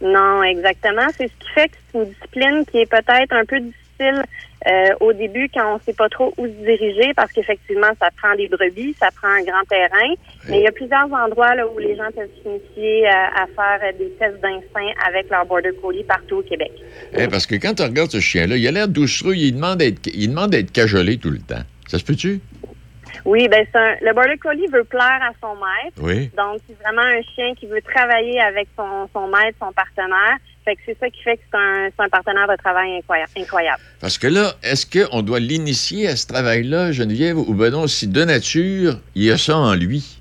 [0.00, 1.06] Non, exactement.
[1.16, 4.22] C'est ce qui fait que c'est une discipline qui est peut-être un peu difficile
[4.66, 8.08] euh, au début quand on ne sait pas trop où se diriger parce qu'effectivement, ça
[8.20, 10.14] prend des brebis, ça prend un grand terrain.
[10.48, 13.80] Mais il y a plusieurs endroits là, où les gens peuvent s'initier à, à faire
[13.88, 16.72] euh, des tests d'instinct avec leur Border Collie partout au Québec.
[17.16, 20.72] Eh, parce que quand tu regardes ce chien-là, il a l'air doucereux, il demande d'être
[20.72, 21.62] cajolé tout le temps.
[21.88, 22.40] Ça se peut-tu?
[23.24, 25.96] Oui, ben un- le Border Collie veut plaire à son maître.
[26.02, 26.30] Oui.
[26.36, 30.36] Donc, c'est vraiment un chien qui veut travailler avec son, son maître, son partenaire.
[30.64, 33.30] Fait que c'est ça qui fait que c'est un, partenaire de travail incroyable.
[33.36, 33.82] incroyable.
[34.00, 38.08] Parce que là, est-ce qu'on doit l'initier à ce travail-là, Geneviève, ou ben non, si
[38.08, 40.20] de nature, il y a ça en lui?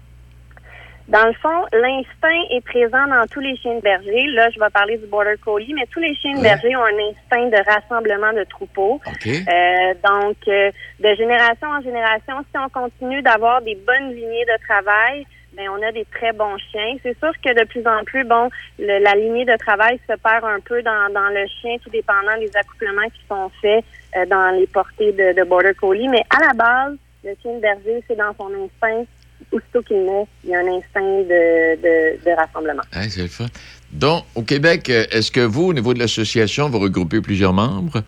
[1.08, 4.26] Dans le fond, l'instinct est présent dans tous les chiens de berger.
[4.28, 7.10] Là, je vais parler du Border Collie, mais tous les chiens de berger ont un
[7.10, 9.02] instinct de rassemblement de troupeaux.
[9.26, 14.66] Euh, donc, euh, de génération en génération, si on continue d'avoir des bonnes lignées de
[14.66, 16.96] travail, ben on a des très bons chiens.
[17.04, 18.50] C'est sûr que de plus en plus, bon,
[18.80, 22.38] le- la lignée de travail se perd un peu dans, dans le chien, tout dépendant
[22.40, 23.84] des accouplements qui sont faits
[24.18, 26.08] euh, dans les portées de, de Border Collie.
[26.10, 29.06] Mais à la base, le chien de berger, c'est dans son instinct.
[29.52, 32.82] Aussitôt qu'il naît, il y a un instinct de, de, de rassemblement.
[32.92, 33.46] C'est le fun.
[33.92, 38.02] Donc, au Québec, euh, est-ce que vous, au niveau de l'association, vous regroupez plusieurs membres?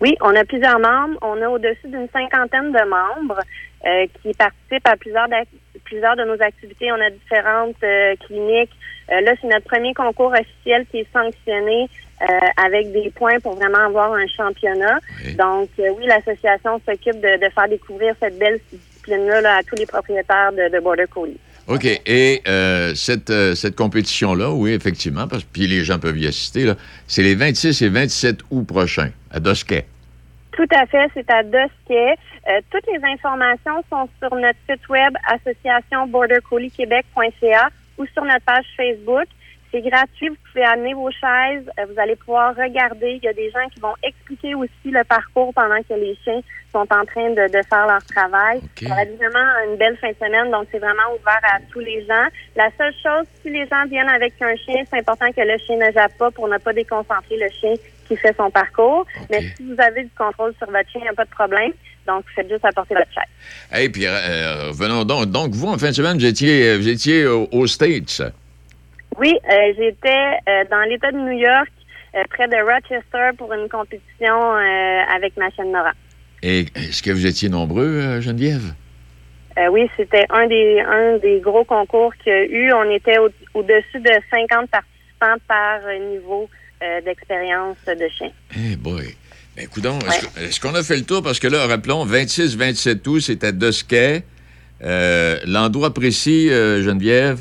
[0.00, 1.18] Oui, on a plusieurs membres.
[1.22, 3.40] On a au-dessus d'une cinquantaine de membres
[3.86, 5.26] euh, qui participent à plusieurs,
[5.86, 6.92] plusieurs de nos activités.
[6.92, 8.72] On a différentes euh, cliniques.
[9.10, 11.88] Euh, là, c'est notre premier concours officiel qui est sanctionné
[12.22, 12.26] euh,
[12.56, 14.98] avec des points pour vraiment avoir un championnat.
[15.38, 19.86] Donc, oui, l'association s'occupe de, de faire découvrir cette belle discipline-là là, à tous les
[19.86, 21.38] propriétaires de, de Border Collie.
[21.68, 21.84] OK.
[21.84, 26.26] Et euh, cette, euh, cette compétition-là, oui, effectivement, parce que puis les gens peuvent y
[26.26, 26.72] assister,
[27.08, 29.86] c'est les 26 et 27 août prochains, à Dosquet.
[30.56, 32.14] Tout à fait, c'est à Dosquet.
[32.48, 39.26] Euh, toutes les informations sont sur notre site web associationbordercolliequebec.ca ou sur notre page Facebook.
[39.70, 43.20] C'est gratuit, vous pouvez amener vos chaises, euh, vous allez pouvoir regarder.
[43.22, 46.40] Il y a des gens qui vont expliquer aussi le parcours pendant que les chiens
[46.72, 48.62] sont en train de, de faire leur travail.
[48.80, 51.80] Ça va être vraiment une belle fin de semaine, donc c'est vraiment ouvert à tous
[51.80, 52.28] les gens.
[52.54, 55.76] La seule chose, si les gens viennent avec un chien, c'est important que le chien
[55.76, 57.74] ne jappe pas pour ne pas déconcentrer le chien
[58.06, 59.06] qui fait son parcours.
[59.30, 61.72] Mais si vous avez du contrôle sur votre chien, il n'y a pas de problème.
[62.06, 63.82] Donc, faites juste apporter votre chaise.
[63.82, 65.26] Et puis, euh, revenons donc.
[65.26, 68.22] Donc, vous, en fin de semaine, vous étiez, vous étiez au- aux States.
[69.18, 71.68] Oui, euh, j'étais euh, dans l'État de New York,
[72.14, 75.92] euh, près de Rochester, pour une compétition euh, avec ma chaîne Nora.
[76.42, 78.74] Et est-ce que vous étiez nombreux, euh, Geneviève?
[79.58, 82.72] Euh, oui, c'était un des un des gros concours qu'il y a eu.
[82.74, 86.48] On était au- au-dessus de 50 participants par euh, niveau
[86.82, 88.30] euh, d'expérience de chien.
[88.56, 89.14] Eh boy.
[89.56, 89.86] Ben, écoute
[90.38, 91.22] est-ce qu'on a fait le tour?
[91.22, 94.24] Parce que là, rappelons, 26-27 août, à Dosquet.
[94.82, 97.40] Euh, L'endroit précis, euh, Geneviève?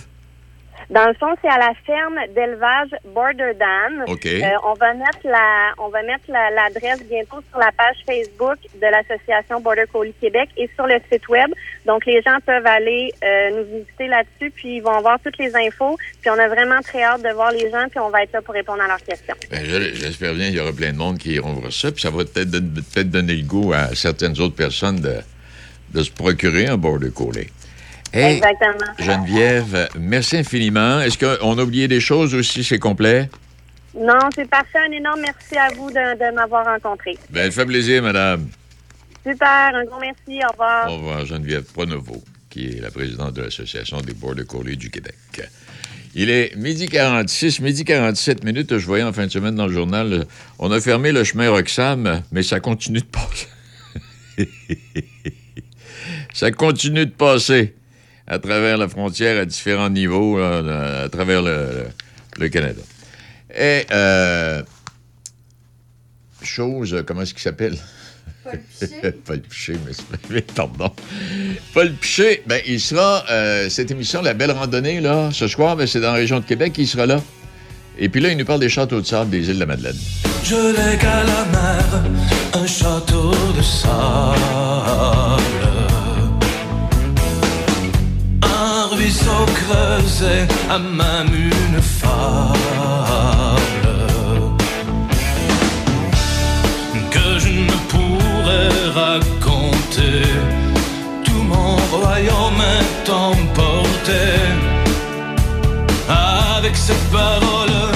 [0.89, 4.03] Dans le fond, c'est à la ferme d'élevage Border Dan.
[4.07, 4.25] OK.
[4.25, 8.57] Euh, on va mettre la, on va mettre la- l'adresse bientôt sur la page Facebook
[8.75, 11.49] de l'association Border Collie Québec et sur le site web.
[11.85, 15.55] Donc les gens peuvent aller euh, nous visiter là-dessus, puis ils vont voir toutes les
[15.55, 15.97] infos.
[16.21, 18.41] Puis on a vraiment très hâte de voir les gens, puis on va être là
[18.41, 19.35] pour répondre à leurs questions.
[19.49, 22.01] Ben, je- J'espère bien qu'il y aura plein de monde qui iront voir ça, puis
[22.01, 25.15] ça va peut-être peut-être donner le goût à certaines autres personnes de,
[25.93, 27.47] de se procurer un border collie.
[28.15, 28.93] Hey, Exactement.
[28.97, 31.01] Geneviève, merci infiniment.
[31.01, 32.63] Est-ce qu'on a oublié des choses aussi?
[32.63, 33.29] C'est complet?
[33.93, 34.79] Non, c'est parfait.
[34.87, 37.17] Un énorme merci à vous de, de m'avoir rencontré.
[37.29, 38.47] Ben, ça fait plaisir, madame.
[39.27, 39.75] Super.
[39.75, 40.39] Un gros merci.
[40.45, 40.89] Au revoir.
[40.89, 45.15] Au revoir, Geneviève Pronovo, qui est la présidente de l'Association des Border Collie du Québec.
[46.13, 48.77] Il est midi 46, midi 47 minutes.
[48.77, 50.25] Je voyais en fin de semaine dans le journal,
[50.57, 53.47] on a fermé le chemin Roxham, mais ça continue de passer.
[56.33, 57.75] ça continue de passer
[58.27, 61.85] à travers la frontière à différents niveaux, là, à travers le,
[62.37, 62.81] le Canada.
[63.57, 64.61] Et, euh,
[66.41, 67.77] chose, comment est-ce qu'il s'appelle?
[68.43, 69.11] Paul Piché.
[69.25, 70.91] Paul Piché, mais c'est pardon.
[71.73, 75.87] Paul Piché, ben, il sera, euh, cette émission, La Belle Randonnée, là, ce soir, ben,
[75.87, 77.21] c'est dans la région de Québec, il sera là.
[77.97, 79.97] Et puis là, il nous parle des châteaux de sable des îles de la Madeleine.
[80.43, 82.03] Je lègue à la mer
[82.53, 85.64] un château de sable.
[89.15, 92.57] Ruisseau creusé a même une fable
[97.11, 100.21] que je ne pourrais raconter.
[101.23, 104.25] Tout mon royaume est emporté
[106.09, 107.91] avec ces paroles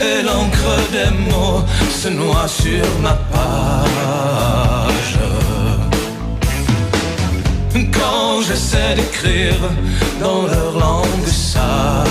[0.00, 4.95] et l'encre des mots se noie sur ma page.
[8.06, 9.60] Quand j'essaie d'écrire
[10.20, 12.06] dans leur langue sage,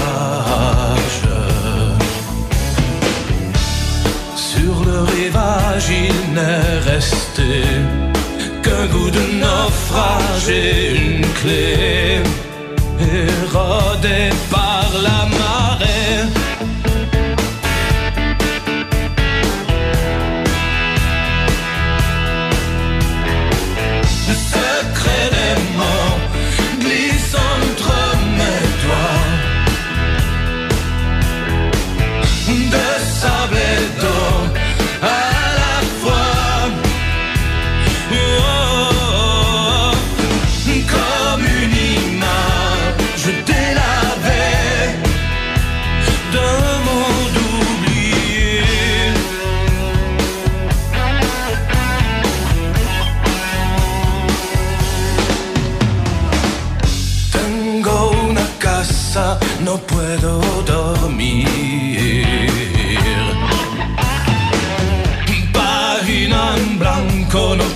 [4.36, 7.54] sur le rivage il n'est resté
[8.64, 12.20] qu'un goût de naufrage et une clé
[13.00, 15.95] érodée par la marée.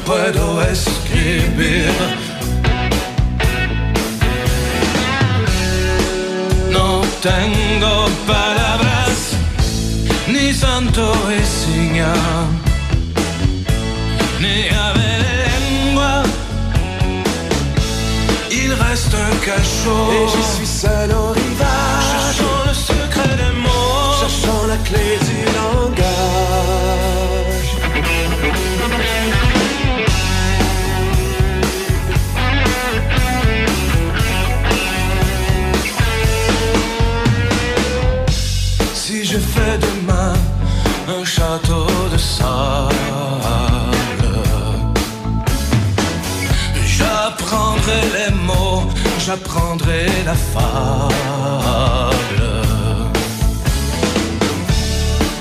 [0.10, 1.92] Puedo escribir.
[6.72, 7.94] No tengo
[8.26, 9.18] palabras,
[10.28, 11.04] ni santo
[11.40, 12.14] y seña,
[14.42, 14.58] ni
[14.88, 16.24] ave lengua.
[18.50, 20.12] Il reste un cachot.
[20.12, 21.12] Et je suis seul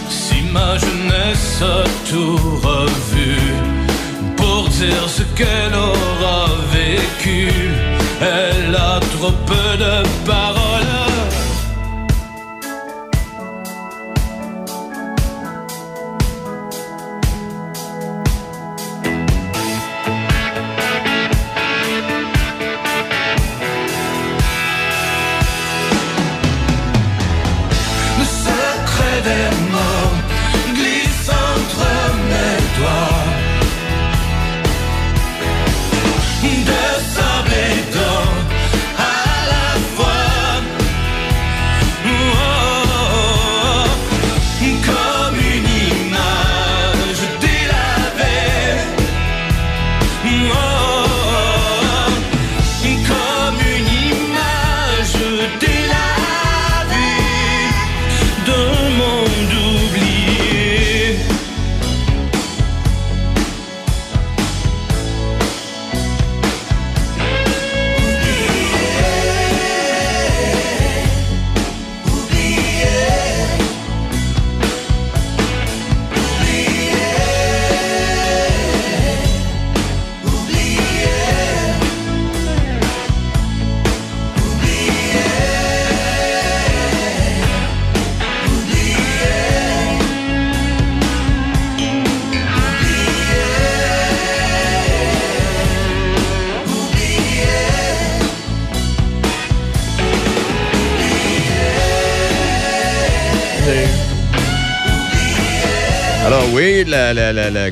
[0.09, 3.37] Si ma jeunesse a tout revu
[4.37, 7.51] pour dire ce qu'elle aura vécu,
[8.21, 10.48] elle a trop peu de paroles.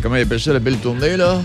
[0.03, 1.41] Comment ils appellent ça, la belle tournée, là?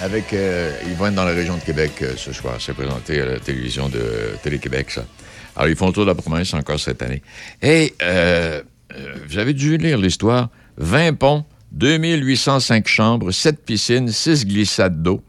[0.00, 2.56] Avec, euh, ils vont être dans la région de Québec euh, ce soir.
[2.58, 4.02] C'est présenté à la télévision de
[4.42, 5.04] Télé-Québec, ça.
[5.56, 7.22] Alors, ils font le tour de la province encore cette année.
[7.60, 8.62] Et euh,
[8.96, 10.50] euh, vous avez dû lire l'histoire.
[10.78, 15.22] 20 ponts, 2805 chambres, 7 piscines, 6 glissades d'eau.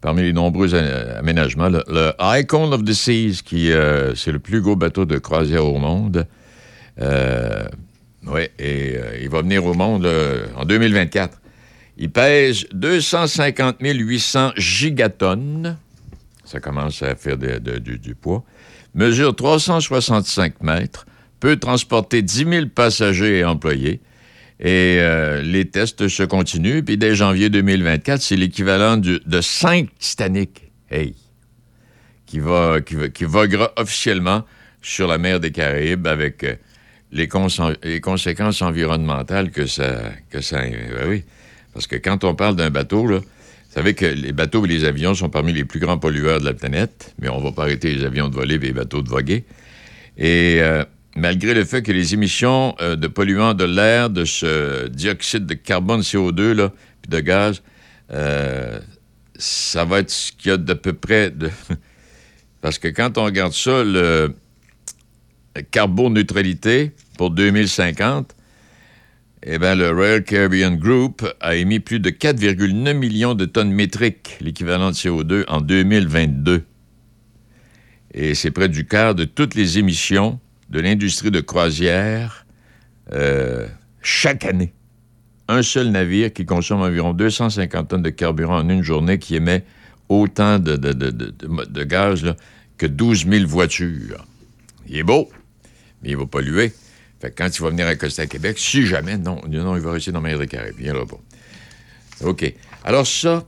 [0.00, 3.70] Parmi les nombreux aménagements, le, Icon of the Seas, qui
[4.14, 6.26] c'est le plus gros bateau de croisière au monde.
[7.00, 10.06] Oui, et il va venir au monde
[10.56, 11.40] en 2024.
[11.96, 15.76] Il pèse 250 800 gigatonnes.
[16.44, 18.44] Ça commence à faire du, poids.
[18.94, 21.06] mesure 365 mètres,
[21.40, 24.00] peut transporter 10 000 passagers et employés.
[24.60, 26.82] Et euh, les tests se continuent.
[26.82, 30.70] Puis dès janvier 2024, c'est l'équivalent de 5 Titanic.
[30.90, 31.14] Hey!
[32.26, 34.44] Qui, va, qui, va- qui voguera officiellement
[34.82, 36.54] sur la mer des Caraïbes avec euh,
[37.12, 40.10] les conséquences environnementales que ça.
[40.30, 41.24] Que ça ben oui.
[41.74, 44.84] Parce que quand on parle d'un bateau, là, vous savez que les bateaux et les
[44.84, 47.62] avions sont parmi les plus grands pollueurs de la planète, mais on ne va pas
[47.62, 49.44] arrêter les avions de voler et les bateaux de voguer.
[50.16, 50.84] Et euh,
[51.16, 55.54] malgré le fait que les émissions euh, de polluants de l'air, de ce dioxyde de
[55.54, 56.72] carbone, CO2, là,
[57.02, 57.62] puis de gaz,
[58.12, 58.78] euh,
[59.36, 61.50] ça va être ce qu'il y a d'à peu près de...
[62.60, 64.34] Parce que quand on regarde ça, le
[65.72, 68.34] carboneutralité pour 2050,
[69.46, 74.38] eh bien, le Royal Caribbean Group a émis plus de 4,9 millions de tonnes métriques,
[74.40, 76.64] l'équivalent de CO2, en 2022.
[78.14, 80.40] Et c'est près du quart de toutes les émissions
[80.70, 82.46] de l'industrie de croisière
[83.12, 83.66] euh,
[84.00, 84.72] chaque année.
[85.48, 89.62] Un seul navire qui consomme environ 250 tonnes de carburant en une journée qui émet
[90.08, 92.34] autant de, gaz
[92.78, 94.24] que 12 000 voitures.
[94.88, 95.28] Il est beau,
[96.02, 96.72] mais il va polluer.
[97.30, 100.38] Quand il va venir à Québec, si jamais, non, non, il va rester dans mer
[100.38, 100.76] des Caraïbes.
[100.78, 101.20] Il viendra pas.
[102.22, 102.52] OK.
[102.84, 103.44] Alors ça,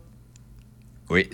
[1.11, 1.29] oui.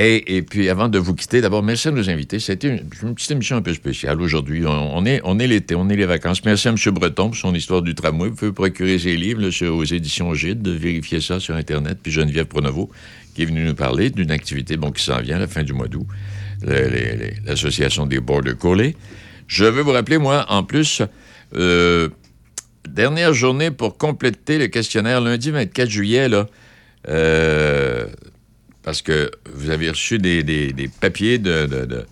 [0.00, 2.38] Et, puis, avant de vous quitter, d'abord, merci à nos invités.
[2.38, 4.64] C'était une, une petite émission un peu spéciale aujourd'hui.
[4.64, 6.44] On, est, on est l'été, on est les vacances.
[6.44, 6.76] Merci à M.
[6.92, 8.28] Breton pour son histoire du tramway.
[8.28, 10.68] Vous pouvez procurer ses livres aux éditions Gide.
[10.68, 11.98] Vérifiez ça sur Internet.
[12.00, 12.90] Puis Geneviève Pronovo,
[13.34, 15.88] qui est venue nous parler d'une activité qui s'en vient à la fin du mois
[15.88, 16.06] d'août,
[16.62, 18.94] l'Association des Border Collies.
[19.48, 21.02] Je veux vous rappeler, moi, en plus,
[21.54, 22.08] euh,
[22.88, 26.28] dernière journée pour compléter le questionnaire lundi 24 juillet,
[27.08, 28.06] euh,
[28.82, 32.04] parce que vous avez reçu des, papiers de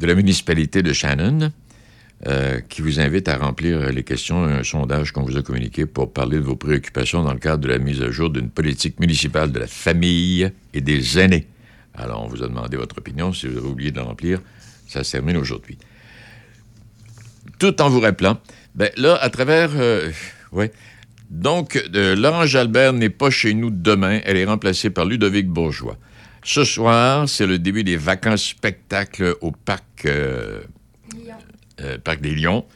[0.00, 1.52] la municipalité de Shannon
[2.26, 6.12] euh, qui vous invite à remplir les questions, un sondage qu'on vous a communiqué pour
[6.12, 9.52] parler de vos préoccupations dans le cadre de la mise à jour d'une politique municipale
[9.52, 11.46] de la famille et des aînés.
[11.94, 13.32] Alors, on vous a demandé votre opinion.
[13.32, 14.40] Si vous avez oublié de la remplir,
[14.88, 15.78] ça se termine aujourd'hui.
[17.58, 18.38] Tout en vous rappelant,
[18.74, 19.70] ben là, à travers...
[19.74, 20.10] euh,
[20.52, 20.72] ouais.
[21.30, 24.20] Donc, euh, Laurent Jalbert n'est pas chez nous demain.
[24.24, 25.96] Elle est remplacée par Ludovic Bourgeois.
[26.44, 30.60] Ce soir, c'est le début des vacances spectacles au parc, euh,
[31.80, 32.66] euh, parc des Lions.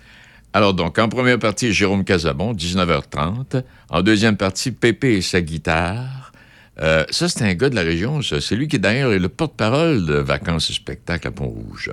[0.54, 3.62] Alors donc, en première partie, Jérôme Casabon, 19h30.
[3.90, 6.32] En deuxième partie, Pépé et sa guitare.
[6.80, 8.40] Euh, ça, c'est un gars de la région, ça.
[8.40, 11.92] C'est lui qui, d'ailleurs, est le porte-parole de Vacances et spectacles à Pont-Rouge.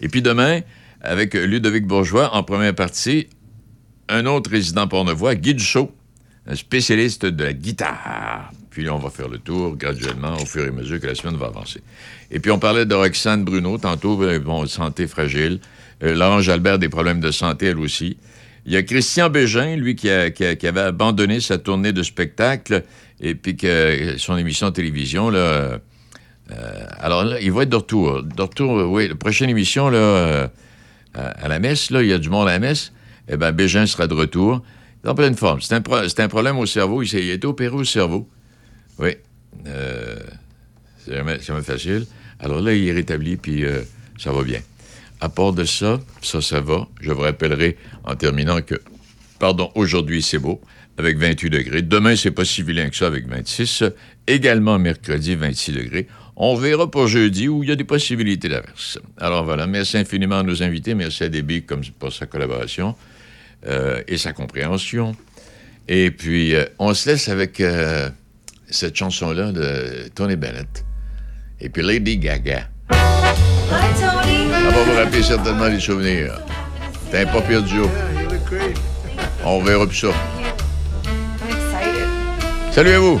[0.00, 0.60] Et puis demain,
[1.02, 3.28] avec Ludovic Bourgeois, en première partie,
[4.08, 5.92] un autre résident pornevois, Guy Dussault,
[6.46, 8.50] un spécialiste de la guitare.
[8.70, 11.36] Puis on va faire le tour graduellement au fur et à mesure que la semaine
[11.36, 11.82] va avancer.
[12.30, 15.60] Et puis on parlait de Roxane Bruno, tantôt, euh, bon, santé fragile.
[16.02, 18.16] Euh, Laurent Jalbert, des problèmes de santé, elle aussi.
[18.64, 22.84] Il y a Christian Bégin, lui, qui, avait abandonné sa tournée de spectacle
[23.20, 25.38] et puis que son émission de télévision, là.
[25.38, 25.78] euh,
[26.50, 28.22] euh, alors là, il va être de retour.
[28.22, 30.48] De retour, euh, oui, la prochaine émission, là, euh,
[31.14, 32.92] à, la messe, là, il y a du monde à la messe.
[33.28, 34.62] Eh bien, Bégin sera de retour.
[35.02, 35.60] Il est en pleine forme.
[35.60, 37.02] C'est un, problème au cerveau.
[37.02, 38.28] Il, il été opéré au cerveau.
[38.98, 39.16] Oui.
[39.66, 40.18] Euh,
[40.98, 42.06] c'est jamais, c'est jamais facile.
[42.40, 43.82] Alors là, il est rétabli, puis euh,
[44.18, 44.60] ça va bien.
[45.20, 46.88] À part de ça, ça, ça va.
[47.00, 48.74] Je vous rappellerai en terminant que,
[49.38, 50.60] pardon, aujourd'hui, c'est beau,
[50.98, 51.82] avec 28 degrés.
[51.82, 53.84] Demain, c'est pas si vilain que ça, avec 26.
[54.26, 56.08] Également, mercredi, 26 degrés.
[56.36, 58.98] On verra pour jeudi où il y a des possibilités d'averse.
[59.18, 60.94] Alors voilà, merci infiniment à nos invités.
[60.94, 62.96] Merci à Déby comme pour sa collaboration
[63.66, 65.14] euh, et sa compréhension.
[65.88, 68.08] Et puis, euh, on se laisse avec euh,
[68.70, 70.84] cette chanson-là de Tony Bennett.
[71.60, 72.68] Et puis Lady Gaga.
[72.90, 76.40] Ça va vous rappeler certainement des souvenirs.
[77.10, 77.90] T'es un pas pire duo.
[79.44, 80.08] On verra plus ça.
[82.72, 83.20] Salut à vous.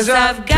[0.00, 0.49] Cause I've got.